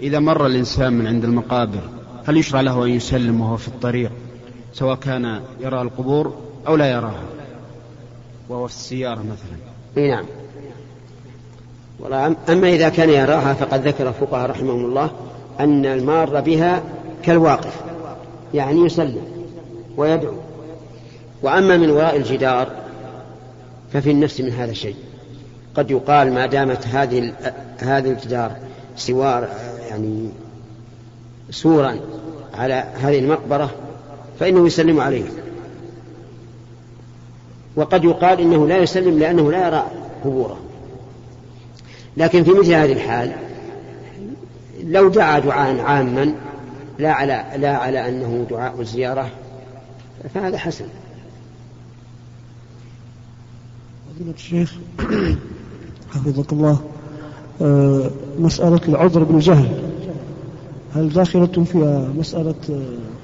إذا 0.00 0.18
مر 0.18 0.46
الإنسان 0.46 0.92
من 0.92 1.06
عند 1.06 1.24
المقابر 1.24 1.80
هل 2.26 2.36
يشرع 2.36 2.60
له 2.60 2.84
أن 2.84 2.90
يسلم 2.90 3.40
وهو 3.40 3.56
في 3.56 3.68
الطريق 3.68 4.12
سواء 4.72 4.96
كان 4.96 5.40
يرى 5.60 5.82
القبور 5.82 6.34
أو 6.66 6.76
لا 6.76 6.90
يراها؟ 6.90 7.35
وهو 8.48 8.66
في 8.66 8.74
السيارة 8.74 9.18
مثلا. 9.18 9.58
إي 9.96 10.08
نعم. 10.10 10.26
أما 12.48 12.68
إذا 12.68 12.88
كان 12.88 13.10
يراها 13.10 13.54
فقد 13.54 13.88
ذكر 13.88 14.08
الفقهاء 14.08 14.50
رحمهم 14.50 14.84
الله 14.84 15.10
أن 15.60 15.86
المار 15.86 16.40
بها 16.40 16.82
كالواقف 17.22 17.80
يعني 18.54 18.80
يسلم 18.80 19.22
ويدعو. 19.96 20.34
وأما 21.42 21.76
من 21.76 21.90
وراء 21.90 22.16
الجدار 22.16 22.68
ففي 23.92 24.10
النفس 24.10 24.40
من 24.40 24.50
هذا 24.50 24.70
الشيء. 24.70 24.96
قد 25.74 25.90
يقال 25.90 26.32
ما 26.32 26.46
دامت 26.46 26.86
هذه 26.86 27.32
هذه 27.78 28.10
الجدار 28.10 28.56
سوار 28.96 29.48
يعني 29.90 30.30
سورا 31.50 32.00
على 32.54 32.84
هذه 32.94 33.18
المقبرة 33.18 33.70
فإنه 34.40 34.66
يسلم 34.66 35.00
عليه 35.00 35.24
وقد 37.76 38.04
يقال 38.04 38.40
إنه 38.40 38.66
لا 38.68 38.78
يسلم 38.78 39.18
لأنه 39.18 39.50
لا 39.52 39.66
يرى 39.66 39.86
قبوره. 40.24 40.58
لكن 42.16 42.44
في 42.44 42.50
مثل 42.50 42.72
هذه 42.72 42.92
الحال 42.92 43.32
لو 44.84 45.08
دعا 45.08 45.38
دعاء 45.38 45.80
عاما 45.80 46.34
لا 46.98 47.12
على 47.12 47.44
لا 47.56 47.76
على 47.76 48.08
أنه 48.08 48.46
دعاء 48.50 48.80
الزيارة 48.80 49.30
فهذا 50.34 50.58
حسن. 50.58 50.86
فضيلة 54.16 54.34
الشيخ 54.34 54.74
حفظك 56.14 56.52
الله 56.52 56.80
آه، 57.62 58.10
مسألة 58.38 58.80
العذر 58.88 59.22
بالجهل 59.22 59.68
هل 60.94 61.08
داخلة 61.08 61.46
فيها 61.46 62.08
مسألة 62.18 62.54
آه، 62.70 63.15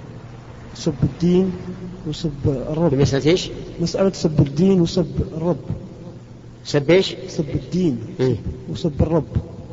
سب 0.75 0.95
الدين 1.03 1.53
وسب 2.09 2.33
الرب 2.47 2.95
مسألة 2.95 3.31
إيش؟ 3.31 3.51
مسألة 3.81 4.13
سب 4.13 4.41
الدين 4.41 4.81
وسب 4.81 5.07
الرب 5.37 5.65
سب 6.65 6.91
إيش؟ 6.91 7.17
سب 7.29 7.51
الدين 7.51 7.99
إيه؟ 8.21 8.37
وسب 8.69 9.03
الرب 9.03 9.27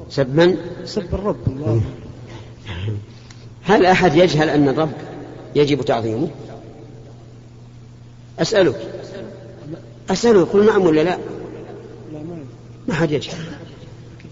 سب 0.10 0.36
من؟ 0.36 0.58
سب 0.86 1.14
الرب 1.14 1.48
الله 1.48 1.82
هل 3.64 3.86
أحد 3.86 4.16
يجهل 4.16 4.50
أن 4.50 4.70
الرب 4.70 4.92
يجب 5.56 5.82
تعظيمه؟ 5.82 6.28
أسألك 8.40 8.94
أسأله 10.10 10.44
قل 10.46 10.66
نعم 10.66 10.82
ولا 10.82 11.02
لا؟ 11.02 11.18
ما 12.88 12.94
حد 12.94 13.12
يجهل 13.12 13.38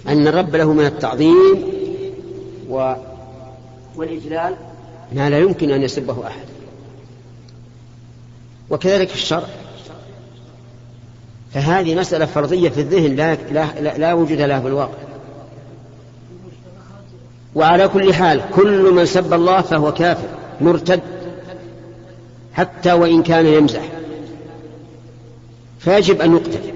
أن 0.07 0.27
الرب 0.27 0.55
له 0.55 0.73
من 0.73 0.85
التعظيم 0.85 1.63
و... 2.69 2.93
والإجلال 3.95 4.55
ما 5.13 5.29
لا 5.29 5.39
يمكن 5.39 5.71
أن 5.71 5.81
يسبه 5.81 6.27
أحد 6.27 6.45
وكذلك 8.69 9.13
الشرع. 9.13 9.47
فهذه 11.53 11.95
مسألة 11.95 12.25
فرضية 12.25 12.69
في 12.69 12.81
الذهن 12.81 13.15
لا, 13.15 13.35
لا, 13.35 13.81
لا, 13.81 13.97
لا 13.97 14.13
وجود 14.13 14.41
لها 14.41 14.59
في 14.59 14.67
الواقع. 14.67 14.97
وعلى 17.55 17.87
كل 17.87 18.13
حال 18.13 18.41
كل 18.55 18.91
من 18.91 19.05
سب 19.05 19.33
الله 19.33 19.61
فهو 19.61 19.93
كافر 19.93 20.27
مرتد 20.61 21.01
حتى 22.53 22.93
وإن 22.93 23.23
كان 23.23 23.45
يمزح. 23.45 23.81
فيجب 25.79 26.21
أن 26.21 26.35
يقتل. 26.35 26.73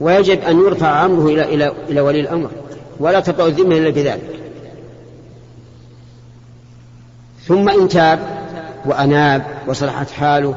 ويجب 0.00 0.40
أن 0.40 0.60
يرفع 0.60 1.04
أمره 1.04 1.26
إلى 1.26 1.54
إلى 1.54 1.72
إلى 1.88 2.00
ولي 2.00 2.20
الأمر. 2.20 2.50
ولا 2.98 3.20
تطأ 3.20 3.46
الذمة 3.46 3.76
إلا 3.76 3.90
بذلك. 3.90 4.40
ثم 7.46 7.68
إن 7.68 7.88
تاب 7.88 8.39
وأناب 8.84 9.46
وصلحت 9.66 10.10
حاله 10.10 10.54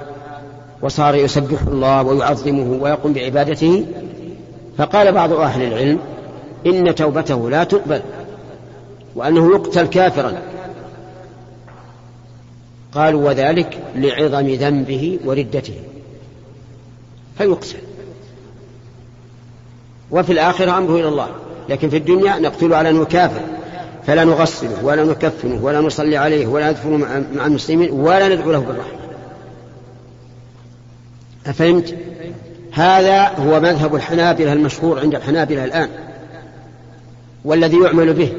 وصار 0.82 1.16
يسبح 1.16 1.62
الله 1.62 2.04
ويعظمه 2.04 2.84
ويقوم 2.84 3.14
بعبادته. 3.14 3.86
فقال 4.78 5.12
بعض 5.12 5.34
أهل 5.34 5.62
العلم 5.62 6.00
إن 6.66 6.96
توبته 6.96 7.50
لا 7.50 7.64
تقبل 7.64 8.02
وأنه 9.16 9.52
يقتل 9.52 9.88
كافرا. 9.88 10.34
قالوا 12.94 13.28
وذلك 13.28 13.80
لعظم 13.96 14.48
ذنبه 14.48 15.20
وردته. 15.26 15.76
فيقتل. 17.38 17.78
وفي 20.12 20.34
الآخرة 20.34 20.78
أمره 20.78 20.96
إلى 20.96 21.08
الله 21.08 21.28
لكن 21.70 21.90
في 21.90 21.98
الدنيا 21.98 22.40
نقتله 22.40 22.76
على 22.76 22.90
أنه 22.90 23.06
كافر. 23.06 23.42
فلا 24.08 24.24
نغسله 24.24 24.84
ولا 24.84 25.04
نكفنه 25.04 25.64
ولا 25.64 25.82
نصلي 25.82 26.18
عليه 26.18 26.48
ولا 26.48 26.72
ندفنه 26.72 26.98
مع 27.36 27.46
المسلمين 27.46 27.92
ولا 27.92 28.36
ندعو 28.36 28.52
له 28.52 28.60
بالرحمة 28.60 29.00
أفهمت؟ 31.46 31.96
هذا 32.72 33.28
هو 33.28 33.60
مذهب 33.60 33.96
الحنابلة 33.96 34.54
المشهور 34.54 35.00
عند 35.00 35.16
الحنابلة 35.16 35.66
الآن 35.66 35.90
والذي 37.46 37.78
يعمل 37.78 38.14
به 38.14 38.34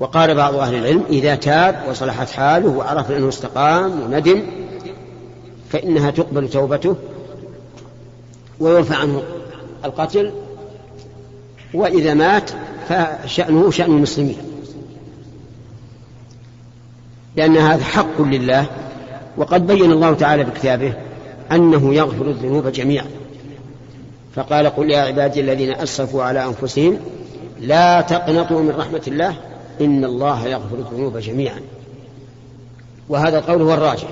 وقال 0.00 0.34
بعض 0.34 0.54
أهل 0.54 0.74
العلم 0.74 1.04
إذا 1.08 1.34
تاب 1.34 1.82
وصلحت 1.88 2.30
حاله 2.30 2.68
وعرف 2.68 3.10
أنه 3.10 3.28
استقام 3.28 4.00
وندم 4.00 4.42
فإنها 5.70 6.10
تقبل 6.10 6.48
توبته 6.48 6.96
ويرفع 8.60 8.96
عنه 8.96 9.22
القتل 9.84 10.32
وإذا 11.76 12.14
مات 12.14 12.50
فشأنه 12.88 13.70
شأن 13.70 13.90
المسلمين. 13.90 14.38
لأن 17.36 17.56
هذا 17.56 17.84
حق 17.84 18.20
لله 18.20 18.66
وقد 19.36 19.66
بين 19.66 19.92
الله 19.92 20.14
تعالى 20.14 20.44
بكتابه 20.44 20.94
أنه 21.52 21.94
يغفر 21.94 22.26
الذنوب 22.26 22.66
جميعا. 22.66 23.06
فقال 24.34 24.66
قل 24.66 24.90
يا 24.90 25.00
عبادي 25.00 25.40
الذين 25.40 25.74
أسرفوا 25.74 26.22
على 26.22 26.44
أنفسهم 26.44 26.98
لا 27.60 28.00
تقنطوا 28.00 28.62
من 28.62 28.70
رحمة 28.70 29.02
الله 29.08 29.34
إن 29.80 30.04
الله 30.04 30.46
يغفر 30.46 30.76
الذنوب 30.78 31.18
جميعا. 31.18 31.60
وهذا 33.08 33.38
القول 33.38 33.62
هو 33.62 33.74
الراجح 33.74 34.08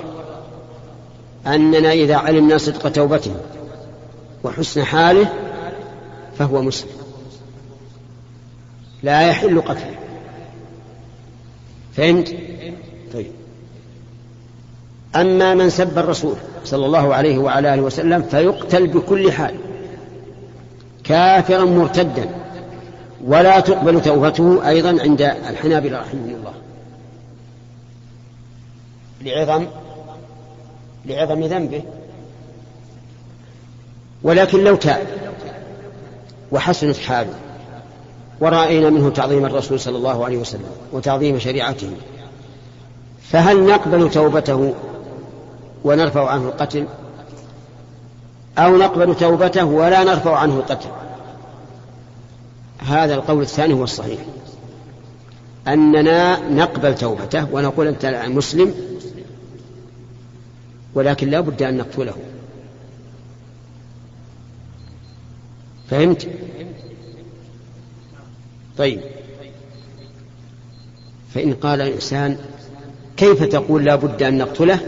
أننا 1.47 1.93
إذا 1.93 2.17
علمنا 2.17 2.59
صدق 2.59 2.89
توبته 2.89 3.35
وحسن 4.45 4.85
حاله 4.85 5.29
فهو 6.39 6.63
مسلم. 6.63 7.04
لا 9.05 9.29
يحل 9.29 9.61
قتله. 9.61 9.95
فهمت؟ 11.97 12.35
طيب. 13.13 13.33
أما 15.17 15.55
من 15.55 15.71
سب 15.71 15.99
الرسول 15.99 16.37
صلى 16.65 16.87
الله 16.87 17.15
عليه 17.15 17.39
وعلى 17.39 17.75
آله 17.75 17.83
وسلم 17.83 18.23
فيقتل 18.23 18.87
بكل 18.87 19.33
حال. 19.33 19.55
كافرا 21.05 21.65
مرتدا. 21.65 22.29
ولا 23.25 23.61
تقبل 23.61 24.03
توبته 24.03 24.69
أيضا 24.69 25.03
عند 25.03 25.23
الحنابلة 25.23 26.01
رحمهم 26.01 26.35
الله. 26.35 26.55
لعظم 29.23 29.67
لعظم 31.07 31.45
ذنبه. 31.45 31.83
ولكن 34.23 34.65
لو 34.65 34.77
تاب 34.77 35.07
وحسنت 36.53 36.97
حاله. 36.97 37.35
ورأينا 38.41 38.91
منه 38.91 39.11
تعظيم 39.11 39.45
الرسول 39.47 39.81
صلى 39.81 39.97
الله 39.97 40.25
عليه 40.25 40.37
وسلم 40.37 40.71
وتعظيم 40.93 41.39
شريعته. 41.39 41.91
فهل 43.23 43.67
نقبل 43.67 44.11
توبته 44.11 44.75
ونرفع 45.85 46.31
عنه 46.31 46.49
القتل؟ 46.49 46.87
أو 48.59 48.77
نقبل 48.77 49.15
توبته 49.15 49.65
ولا 49.65 50.05
نرفع 50.05 50.37
عنه 50.37 50.55
القتل؟ 50.55 50.89
هذا 52.79 53.15
القول 53.15 53.43
الثاني 53.43 53.75
هو 53.75 53.85
الصحيح. 53.85 54.21
أننا 55.69 56.49
نقبل 56.49 56.95
توبته 56.95 57.55
ونقول 57.55 57.87
أنت 57.87 58.23
مسلم 58.27 58.75
ولكن 60.95 61.31
لا 61.31 61.41
بد 61.41 61.63
أن 61.63 61.77
نقتله. 61.77 62.15
فهمت؟ 65.91 66.29
طيب. 68.79 69.01
فإن 71.35 71.55
قال 71.55 71.81
الإنسان 71.81 72.39
كيف 73.17 73.43
تقول 73.45 73.85
لا 73.85 73.95
بد 73.95 74.23
أن 74.23 74.39
نقتله؟ 74.39 74.81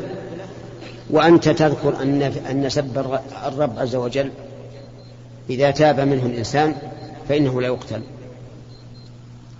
وأنت 1.11 1.49
تذكر 1.49 2.03
أن 2.03 2.23
أن 2.23 2.69
سب 2.69 2.99
الرب 3.47 3.79
عز 3.79 3.97
وجل 3.97 4.31
إذا 5.51 5.71
تاب 5.71 6.01
منه 6.01 6.27
الإنسان 6.27 6.75
فإنه 7.29 7.61
لا 7.61 7.67
يقتل. 7.67 8.01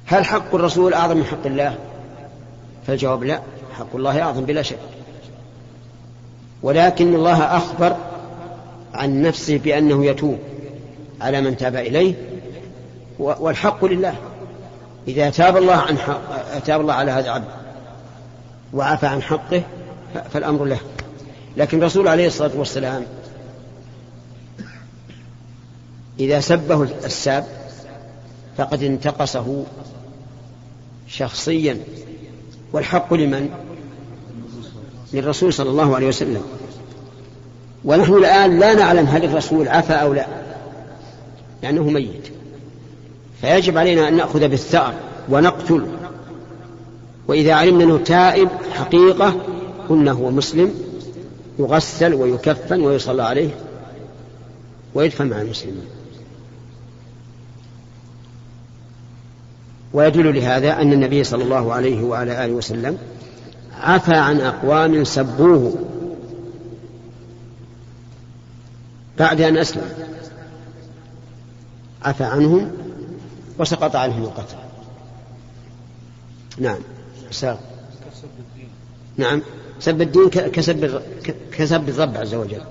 هل 0.07 0.25
حق 0.25 0.55
الرسول 0.55 0.95
أعظم 0.95 1.17
من 1.17 1.25
حق 1.25 1.47
الله؟ 1.47 1.79
فالجواب 2.87 3.25
لا 3.25 3.41
حق 3.79 3.97
الله 3.97 4.23
أعظم 4.23 4.45
بلا 4.45 4.63
شك. 4.63 4.79
ولكن 6.63 7.15
الله 7.15 7.43
أخبر 7.43 7.97
عن 8.95 9.23
نفسه 9.23 9.59
بأنه 9.59 10.07
يتوب 10.07 10.39
على 11.21 11.41
من 11.41 11.57
تاب 11.57 11.77
إليه 11.77 12.15
والحق 13.19 13.85
لله. 13.85 14.15
إذا 15.09 15.31
تاب 15.31 15.57
الله 15.57 15.75
عن 15.75 15.99
حق 15.99 16.59
تاب 16.59 16.81
الله 16.81 16.95
على 16.95 17.11
هذا 17.11 17.25
العبد 17.25 17.49
وعفى 18.73 19.07
عن 19.07 19.23
حقه 19.23 19.63
فالأمر 20.31 20.65
له. 20.65 20.81
لكن 21.57 21.79
الرسول 21.79 22.09
عليه 22.09 22.27
الصلاة 22.27 22.51
والسلام 22.55 23.07
إذا 26.21 26.41
سبه 26.41 26.83
الساب 26.83 27.47
فقد 28.57 28.83
انتقصه 28.83 29.65
شخصيا. 31.09 31.79
والحق 32.73 33.15
لمن؟ 33.15 33.49
للرسول 35.13 35.53
صلى 35.53 35.71
الله 35.71 35.97
عليه 35.97 36.07
وسلم. 36.07 36.43
ونحن 37.85 38.13
الآن 38.13 38.59
لا 38.59 38.75
نعلم 38.75 39.07
هل 39.07 39.25
الرسول 39.25 39.69
عفى 39.69 39.93
أو 39.93 40.13
لا 40.15 40.27
لأنه 41.63 41.83
ميت. 41.83 42.33
فيجب 43.41 43.79
علينا 43.79 44.09
أن 44.09 44.17
نأخذ 44.17 44.49
بالثأر 44.49 44.95
ونقتل. 45.29 45.87
وإذا 47.29 47.55
علمنا 47.55 47.85
أنه 47.85 47.99
تائب 47.99 48.49
حقيقة 48.73 49.35
قلنا 49.89 50.13
هو 50.13 50.31
مسلم 50.31 50.75
يغسل 51.59 52.15
ويكفن 52.15 52.81
ويصلى 52.81 53.23
عليه 53.23 53.51
ويدفن 54.95 55.27
مع 55.27 55.41
المسلمين. 55.41 55.85
ويدل 59.93 60.35
لهذا 60.35 60.73
أن 60.83 60.93
النبي 60.93 61.25
صلى 61.25 61.45
الله 61.45 61.73
عليه 61.73 62.03
وعلى 62.03 62.45
آله 62.45 62.53
وسلم 62.53 62.99
عفى 63.81 64.15
عن 64.15 64.41
أقوام 64.41 65.05
سبوه 65.05 65.75
بعد 69.19 69.41
أن 69.41 69.57
أسلم. 69.57 69.91
عفى 72.03 72.25
عنهم 72.25 72.86
وسقط 73.59 73.97
عنهم 73.97 74.23
القتل. 74.23 74.57
نعم. 76.59 76.79
سار. 77.31 77.59
نعم. 79.17 79.43
سب 79.81 80.03
الدين 80.03 80.29
كسب 80.29 81.03
كسب 81.53 81.89
الرب 81.89 82.17
عز 82.17 82.35
وجل. 82.35 82.63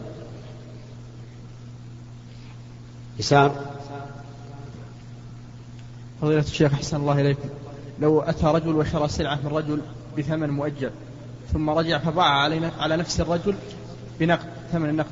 يسار. 3.19 3.76
فضيلة 6.21 6.39
الشيخ 6.39 6.74
أحسن 6.74 6.98
الله 6.98 7.21
إليكم. 7.21 7.50
لو 8.02 8.21
أتى 8.21 8.45
رجل 8.45 8.76
وشرى 8.76 9.08
سلعة 9.08 9.39
من 9.43 9.48
رجل 9.48 9.82
بثمن 10.17 10.50
مؤجل 10.50 10.91
ثم 11.54 11.69
رجع 11.69 11.98
فباع 11.98 12.26
على 12.80 12.98
نفس 12.98 13.21
الرجل 13.21 13.56
بنقد 14.19 14.48
ثمن 14.71 14.89
النقد 14.89 15.12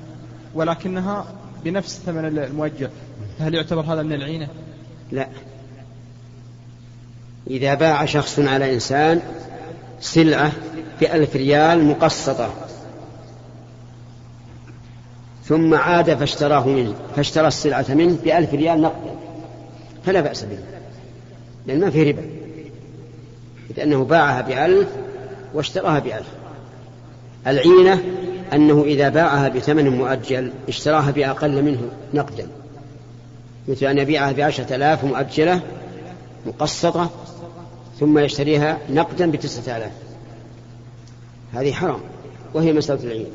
ولكنها 0.55 1.25
بنفس 1.63 2.01
ثمن 2.05 2.25
المؤجل 2.25 2.89
فهل 3.39 3.55
يعتبر 3.55 3.81
هذا 3.81 4.03
من 4.03 4.13
العينة؟ 4.13 4.47
لا. 5.11 5.29
إذا 7.49 7.73
باع 7.73 8.05
شخص 8.05 8.39
على 8.39 8.73
إنسان 8.73 9.21
سلعة 9.99 10.51
بألف 11.01 11.35
ريال 11.35 11.83
مقسطة 11.83 12.53
ثم 15.45 15.73
عاد 15.73 16.13
فاشتراه 16.13 16.67
منه 16.67 16.93
فاشترى 17.15 17.47
السلعة 17.47 17.85
منه 17.89 18.17
بألف 18.23 18.53
ريال 18.53 18.81
نقدا. 18.81 19.15
فلا 20.05 20.21
بأس 20.21 20.43
به 20.43 20.57
لأن 21.67 21.79
ما 21.79 21.89
في 21.89 22.03
ربا. 22.03 22.25
لأنه 23.77 24.03
باعها 24.03 24.41
بألف 24.41 24.87
واشتراها 25.53 25.99
بألف. 25.99 26.27
العينة 27.47 28.03
أنه 28.53 28.83
إذا 28.83 29.09
باعها 29.09 29.49
بثمن 29.49 29.89
مؤجل 29.89 30.51
اشتراها 30.67 31.11
بأقل 31.11 31.63
منه 31.63 31.81
نقدا. 32.13 32.47
مثل 33.67 33.85
أن 33.85 33.97
يبيعها 33.97 34.31
بعشرة 34.31 34.75
آلاف 34.75 35.03
مؤجلة 35.03 35.61
مقسطة 36.45 37.09
ثم 37.99 38.19
يشتريها 38.19 38.77
نقدا 38.89 39.31
بتسعة 39.31 39.77
آلاف. 39.77 39.91
هذه 41.53 41.73
حرام 41.73 41.99
وهي 42.53 42.73
مسألة 42.73 43.03
العين 43.03 43.27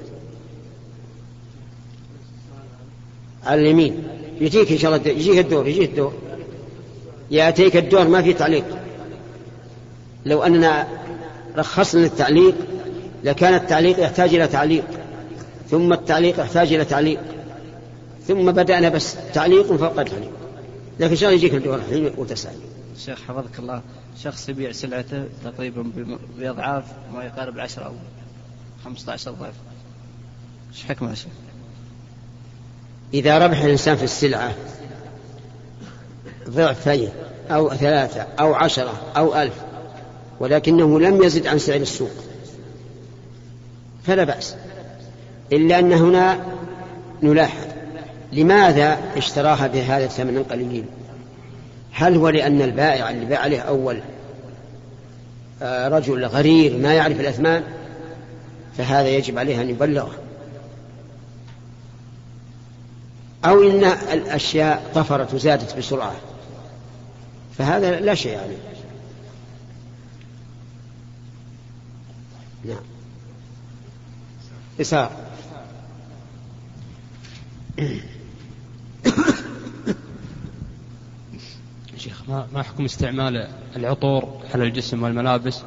على 3.44 3.60
اليمين. 3.60 4.08
يجيك 4.40 4.72
إن 4.72 4.78
شاء 4.78 4.96
الله 4.96 5.08
يجيك 5.08 5.38
الدور 5.38 5.68
يجيك 5.68 5.90
الدور. 5.90 6.12
يأتيك 7.30 7.76
الدور 7.76 8.08
ما 8.08 8.22
في 8.22 8.32
تعليق. 8.32 8.64
لو 10.26 10.42
أننا 10.42 10.88
رخصنا 11.56 12.04
التعليق 12.04 12.54
لكان 13.24 13.54
التعليق 13.54 14.00
يحتاج 14.00 14.34
إلى 14.34 14.46
تعليق. 14.46 14.84
ثم 15.70 15.92
التعليق 15.92 16.40
يحتاج 16.40 16.72
إلى 16.72 16.84
تعليق. 16.84 17.20
ثم 18.26 18.52
بدأنا 18.52 18.88
بس 18.88 19.16
تعليق 19.34 19.66
فوق 19.66 20.02
تعليق 20.02 20.32
لكن 21.00 21.14
شاء 21.14 21.32
يجيك 21.32 21.54
الدور 21.54 21.74
الحين 21.74 22.10
وتسأل. 22.16 22.52
شيخ 23.04 23.18
حفظك 23.28 23.58
الله 23.58 23.82
شخص 24.22 24.48
يبيع 24.48 24.72
سلعته 24.72 25.24
تقريبا 25.44 25.92
بأضعاف 26.38 26.84
ما 27.14 27.24
يقارب 27.24 27.54
العشرة 27.54 27.84
أو 27.84 27.92
خمسة 28.84 29.12
عشر 29.12 29.30
ضعف. 29.30 29.54
إيش 30.72 30.84
حكمه 30.84 31.10
يا 31.10 31.14
شيخ؟ 31.14 31.32
إذا 33.14 33.38
ربح 33.38 33.60
الإنسان 33.60 33.96
في 33.96 34.04
السلعة 34.04 34.54
ضعفين 36.48 37.08
أو 37.50 37.74
ثلاثة 37.74 38.20
أو 38.20 38.54
عشرة 38.54 39.02
أو 39.16 39.42
ألف 39.42 39.54
ولكنه 40.40 41.00
لم 41.00 41.22
يزد 41.22 41.46
عن 41.46 41.58
سعر 41.58 41.80
السوق 41.80 42.10
فلا 44.04 44.24
بأس. 44.24 44.56
إلا 45.52 45.78
أن 45.78 45.92
هنا 45.92 46.46
نلاحظ 47.22 47.66
لماذا 48.32 48.98
اشتراها 49.16 49.66
بهذا 49.66 50.04
الثمن 50.04 50.36
القليل. 50.36 50.84
هل 51.98 52.16
هو 52.16 52.28
لأن 52.28 52.62
البائع 52.62 53.10
اللي 53.10 53.26
باع 53.26 53.38
عليه 53.38 53.60
أول 53.60 54.00
آه، 55.62 55.88
رجل 55.88 56.24
غرير 56.24 56.76
ما 56.76 56.94
يعرف 56.94 57.20
الأثمان؟ 57.20 57.62
فهذا 58.76 59.08
يجب 59.08 59.38
عليه 59.38 59.60
أن 59.60 59.70
يبلغه. 59.70 60.12
أو 63.44 63.62
إن 63.62 63.84
الأشياء 63.84 64.90
طفرت 64.94 65.34
وزادت 65.34 65.76
بسرعة. 65.78 66.14
فهذا 67.58 68.00
لا 68.00 68.14
شيء 68.14 68.38
عليه 68.38 68.58
نعم. 72.64 72.82
إسار 74.80 75.10
شيخ 81.98 82.22
ما 82.28 82.62
حكم 82.62 82.84
استعمال 82.84 83.48
العطور 83.76 84.28
على 84.54 84.64
الجسم 84.64 85.02
والملابس؟ 85.02 85.62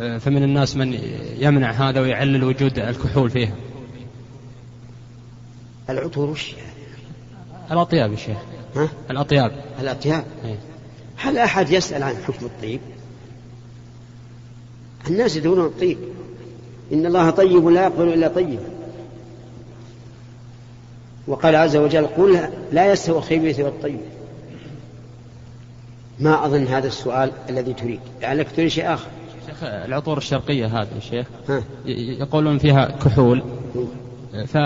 آه، 0.00 0.18
فمن 0.18 0.42
الناس 0.42 0.76
من 0.76 0.98
يمنع 1.38 1.70
هذا 1.70 2.00
ويعلل 2.00 2.44
وجود 2.44 2.78
الكحول 2.78 3.30
فيها. 3.30 3.54
العطور 5.90 6.30
وش؟ 6.30 6.54
الأطياب 7.70 8.12
يا 8.12 8.16
شيخ. 8.16 8.36
ها؟ 8.76 8.88
الأطياب. 9.10 9.64
الأطياب؟ 9.80 10.24
إيه؟ 10.44 10.58
هل 11.16 11.38
أحد 11.38 11.70
يسأل 11.70 12.02
عن 12.02 12.16
حكم 12.16 12.46
الطيب؟ 12.46 12.80
الناس 15.08 15.36
يدورون 15.36 15.66
الطيب. 15.66 15.98
إن 16.92 17.06
الله 17.06 17.30
طيب 17.30 17.68
لا 17.68 17.82
يقبل 17.82 18.08
إلا 18.08 18.28
طيب. 18.28 18.60
وقال 21.26 21.56
عز 21.56 21.76
وجل 21.76 22.06
قل 22.06 22.48
لا 22.72 22.92
يستوي 22.92 23.18
الخبيث 23.18 23.60
والطيب. 23.60 24.00
ما 26.20 26.46
أظن 26.46 26.66
هذا 26.66 26.86
السؤال 26.86 27.32
الذي 27.48 27.72
تريد. 27.72 28.00
لعلك 28.22 28.46
تريد 28.56 28.68
شيء 28.68 28.94
آخر. 28.94 29.06
شيخ 29.46 29.56
العطور 29.62 30.18
الشرقية 30.18 30.66
هذه 30.66 30.88
يا 30.94 31.00
شيخ 31.00 31.26
ها. 31.48 31.62
يقولون 31.86 32.58
فيها 32.58 32.84
كحول. 33.04 33.42
ف 34.46 34.56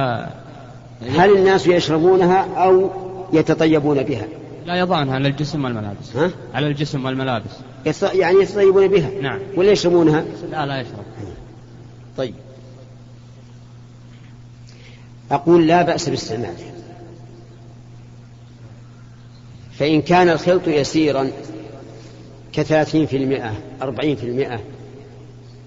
هل 1.11 1.37
الناس 1.37 1.67
يشربونها 1.67 2.65
أو 2.65 2.91
يتطيبون 3.33 4.03
بها؟ 4.03 4.27
لا 4.67 4.75
يضعنها 4.75 5.15
على 5.15 5.29
الجسم 5.29 5.65
والملابس. 5.65 6.17
ها؟ 6.17 6.31
على 6.55 6.67
الجسم 6.67 7.05
والملابس. 7.05 7.51
يت- 7.87 8.15
يعني 8.15 8.43
يتطيبون 8.43 8.89
بها. 8.89 9.11
نعم. 9.23 9.39
ولا 9.57 9.71
يشربونها؟ 9.71 10.25
لا 10.51 10.67
لا 10.67 10.81
يشرب. 10.81 11.05
طيب. 12.17 12.35
أقول 15.31 15.67
لا 15.67 15.83
بأس 15.83 16.09
باستعمالها 16.09 16.73
فإن 19.81 20.03
كان 20.03 20.29
الخلط 20.29 20.69
يسيرا 20.69 21.31
كثلاثين 22.53 23.07
في 23.07 23.17
المئة 23.17 23.55
أربعين 23.83 24.17
في 24.17 24.27
المئة 24.27 24.61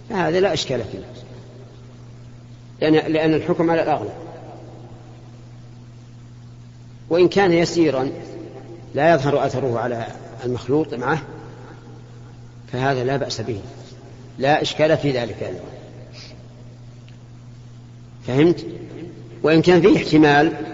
فهذا 0.10 0.40
لا 0.40 0.54
إشكال 0.54 0.82
فيه. 0.92 1.00
لأن, 2.82 3.14
لأن 3.14 3.34
الحكم 3.34 3.72
على 3.72 3.84
الأغلب 3.84 4.14
وإن 7.10 7.28
كان 7.28 7.52
يسيرا 7.54 8.10
لا 8.96 9.14
يظهر 9.14 9.46
أثره 9.46 9.80
على 9.80 10.08
المخلوط 10.46 10.94
معه 10.94 11.22
فهذا 12.72 13.04
لا 13.04 13.18
بأس 13.18 13.42
به. 13.42 13.60
لا 14.40 14.62
إشكال 14.62 14.98
في 14.98 15.12
ذلك 15.12 15.44
أيضا. 15.44 15.64
فهمت؟ 18.28 18.66
وإن 19.44 19.62
كان 19.62 19.82
فيه 19.82 19.98
احتمال 19.98 20.73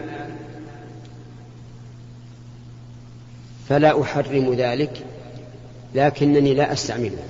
فلا 3.69 4.01
أحرم 4.01 4.53
ذلك 4.53 5.03
لكنني 5.95 6.53
لا 6.53 6.73
أستعمله. 6.73 7.23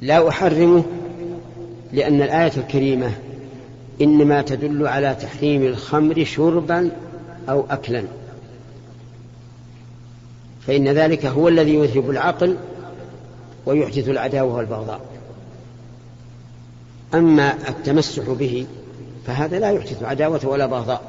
لا 0.00 0.28
أحرمه 0.28 0.84
لأن 1.92 2.22
الآية 2.22 2.52
الكريمة 2.56 3.12
إنما 4.00 4.42
تدل 4.42 4.86
على 4.86 5.14
تحريم 5.14 5.62
الخمر 5.62 6.24
شربا 6.24 6.90
أو 7.48 7.64
أكلا. 7.70 8.04
فإن 10.66 10.88
ذلك 10.88 11.26
هو 11.26 11.48
الذي 11.48 11.74
يذهب 11.74 12.10
العقل 12.10 12.56
ويحدث 13.66 14.08
العداوة 14.08 14.54
والبغضاء. 14.54 15.00
أما 17.14 17.54
التمسح 17.68 18.22
به 18.30 18.66
فهذا 19.26 19.58
لا 19.58 19.70
يحدث 19.70 20.02
عداوة 20.02 20.40
ولا 20.44 20.66
بغضاء. 20.66 21.02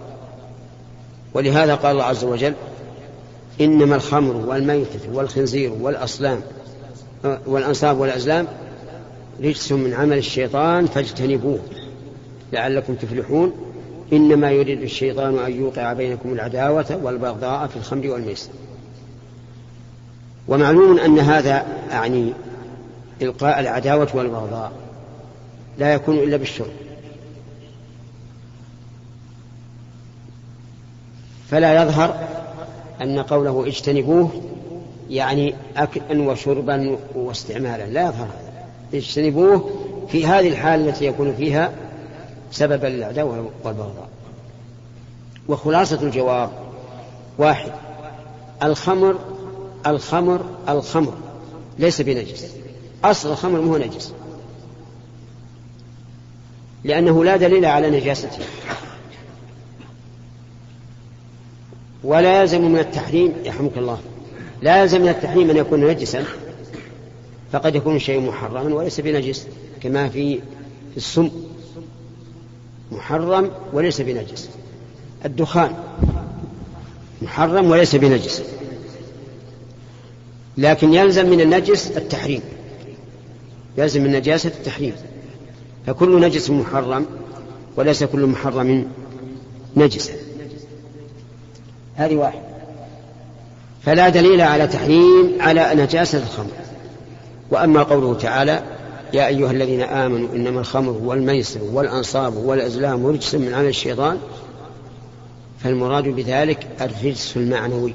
ولهذا 1.34 1.76
قال 1.76 1.92
الله 1.92 2.04
عز 2.04 2.24
وجل 2.24 2.54
إنما 3.62 3.96
الخمر 3.96 4.36
والميتة 4.36 5.00
والخنزير 5.14 5.72
والأصلام 5.82 6.42
والأنصاب 7.46 8.00
والأزلام 8.00 8.48
رجس 9.44 9.72
من 9.72 9.94
عمل 9.94 10.18
الشيطان 10.18 10.86
فاجتنبوه 10.86 11.60
لعلكم 12.54 12.96
تفلحون. 12.96 13.54
إنما 14.14 14.52
يريد 14.52 14.82
الشيطان 14.82 15.40
أن 15.40 15.52
يوقع 15.52 15.94
بينكم 15.94 16.34
العداوة 16.34 17.00
والبغضاء 17.04 17.68
في 17.68 17.76
الخمر 17.76 18.08
والميسر. 18.08 18.50
ومعلوم 20.48 21.00
أن 21.00 21.20
هذا 21.20 21.66
يعني 21.90 22.34
إلقاء 23.22 23.60
العداوة 23.60 24.08
والبغضاء 24.14 24.72
لا 25.78 25.94
يكون 25.94 26.18
إلا 26.18 26.38
بالشرب 26.38 26.72
فلا 31.50 31.84
يظهر 31.84 32.43
أن 33.02 33.20
قوله 33.20 33.68
اجتنبوه 33.68 34.30
يعني 35.10 35.56
أكلا 35.78 36.22
وشربا 36.22 36.98
واستعمالا. 37.16 37.84
لا 37.84 38.02
يظهر 38.02 38.26
هذا. 38.26 38.68
اجتنبوه 38.94 39.70
في 40.08 40.26
هذه 40.26 40.48
الحال 40.48 40.90
التي 40.90 41.06
يكون 41.06 41.36
فيها 41.36 41.72
سببا 42.52 42.88
للعداوة 42.88 43.52
والبغضاء. 43.64 44.10
وخلاصة 45.48 46.02
الجواب 46.02 46.50
واحد. 47.38 47.72
الخمر 48.64 49.16
الخمر 49.88 50.46
الخمر. 50.70 51.14
ليس 51.80 52.02
بنجس. 52.02 52.56
أصل 53.04 53.32
الخمر 53.32 53.62
مو 53.62 53.78
نجس. 53.78 54.14
لأنه 56.84 57.24
لا 57.24 57.38
دليل 57.38 57.66
على 57.66 58.00
نجاسته. 58.00 58.46
ولا 62.04 62.42
يلزم 62.42 62.72
من 62.72 62.80
التحريم 62.80 63.34
يرحمك 63.46 63.78
الله 63.78 64.00
لا 64.62 64.82
يلزم 64.82 65.02
من 65.02 65.10
التحريم 65.10 65.50
أن 65.50 65.58
يكون 65.58 65.88
نجسا. 65.88 66.24
فقد 67.52 67.76
يكون 67.76 67.96
الشيء 67.96 68.20
محرما 68.20 68.76
وليس 68.76 69.00
بنجس 69.00 69.48
كما 69.82 70.10
في 70.10 70.40
السم. 70.98 71.30
محرم 72.92 73.52
وليس 73.74 74.02
بنجس. 74.02 74.50
الدخان 75.26 75.72
محرم 77.22 77.70
وليس 77.70 77.96
بنجس. 77.96 78.44
لكن 80.58 80.94
يلزم 80.94 81.30
من 81.30 81.42
النجس 81.42 81.92
التحريم. 81.98 82.42
يلزم 83.78 84.04
من 84.04 84.12
نجاسة 84.12 84.50
التحريم. 84.50 84.94
فكل 85.88 86.22
نجس 86.22 86.50
محرم 86.50 87.06
وليس 87.76 88.04
كل 88.04 88.26
محرم 88.26 88.88
نجسا. 89.78 90.14
هذه 91.96 92.16
واحدة 92.16 92.42
فلا 93.86 94.10
دليل 94.10 94.42
على 94.42 94.68
تحريم 94.68 95.34
على 95.40 95.72
نجاسة 95.76 96.18
الخمر. 96.18 96.52
وأما 97.52 97.84
قوله 97.84 98.14
تعالى 98.14 98.64
يا 99.14 99.28
أيها 99.28 99.52
الذين 99.52 99.82
آمنوا 99.82 100.28
إنما 100.36 100.60
الخمر 100.60 100.92
والميسر 100.92 101.60
والأنصاب 101.74 102.36
والأزلام 102.36 103.08
رجس 103.08 103.36
من 103.36 103.54
عمل 103.54 103.68
الشيطان 103.68 104.18
فالمراد 105.60 106.04
بذلك 106.04 106.68
الرجس 106.82 107.38
المعنوي. 107.38 107.94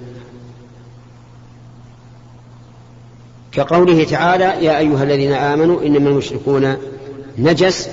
كقوله 3.52 4.04
تعالى 4.04 4.44
يا 4.44 4.78
أيها 4.78 5.02
الذين 5.02 5.32
آمنوا 5.32 5.82
إنما 5.82 6.10
المشركون 6.10 6.76
نجس 7.38 7.88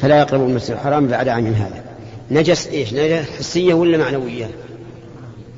فلا 0.00 0.18
يقربوا 0.18 0.46
المسجد 0.46 0.70
الحرام 0.70 1.06
بعد 1.06 1.28
عام 1.28 1.46
هذا. 1.46 1.84
نجس 2.30 2.66
إيش؟ 2.66 2.94
نجس 2.94 3.30
حسية 3.38 3.74
ولا 3.74 3.98
معنوية؟ 3.98 4.50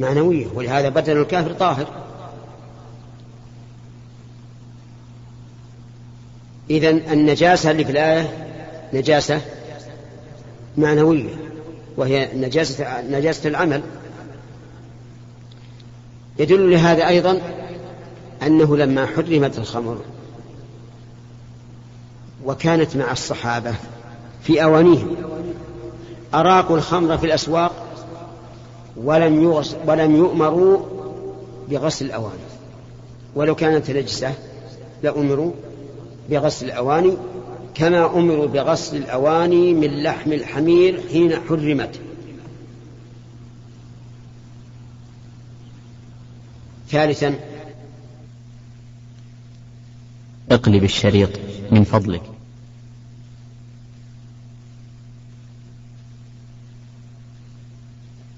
معنوية 0.00 0.46
ولهذا 0.54 0.88
بدل 0.88 1.20
الكافر 1.20 1.52
طاهر. 1.52 1.86
إذا 6.70 6.90
النجاسة 6.90 7.70
اللي 7.70 7.84
في 7.84 7.92
الآية 7.92 8.46
نجاسة 8.92 9.40
معنوية 10.76 11.34
وهي 11.96 12.28
نجاسة 12.34 13.00
نجاسة 13.00 13.48
العمل. 13.48 13.82
يدل 16.38 16.70
لهذا 16.70 17.08
أيضا 17.08 17.40
أنه 18.42 18.76
لما 18.76 19.06
حرمت 19.06 19.58
الخمر 19.58 19.98
وكانت 22.44 22.96
مع 22.96 23.12
الصحابة 23.12 23.74
في 24.42 24.64
أوانيهم 24.64 25.16
أراقوا 26.34 26.76
الخمر 26.76 27.18
في 27.18 27.26
الأسواق 27.26 27.86
ولم 28.96 29.42
يغس 29.42 29.76
ولم 29.86 30.16
يؤمروا 30.16 30.78
بغسل 31.70 32.06
الأواني. 32.06 32.46
ولو 33.34 33.54
كانت 33.54 33.90
نجسة 33.90 34.34
لأمروا 35.02 35.52
بغسل 36.30 36.66
الأواني 36.66 37.16
كما 37.74 38.06
أمروا 38.18 38.46
بغسل 38.46 38.96
الأواني 38.96 39.74
من 39.74 40.02
لحم 40.02 40.32
الحمير 40.32 41.00
حين 41.12 41.36
حرمت. 41.48 42.00
ثالثا 46.90 47.34
اقلب 50.50 50.84
الشريط 50.84 51.30
من 51.70 51.84
فضلك. 51.84 52.22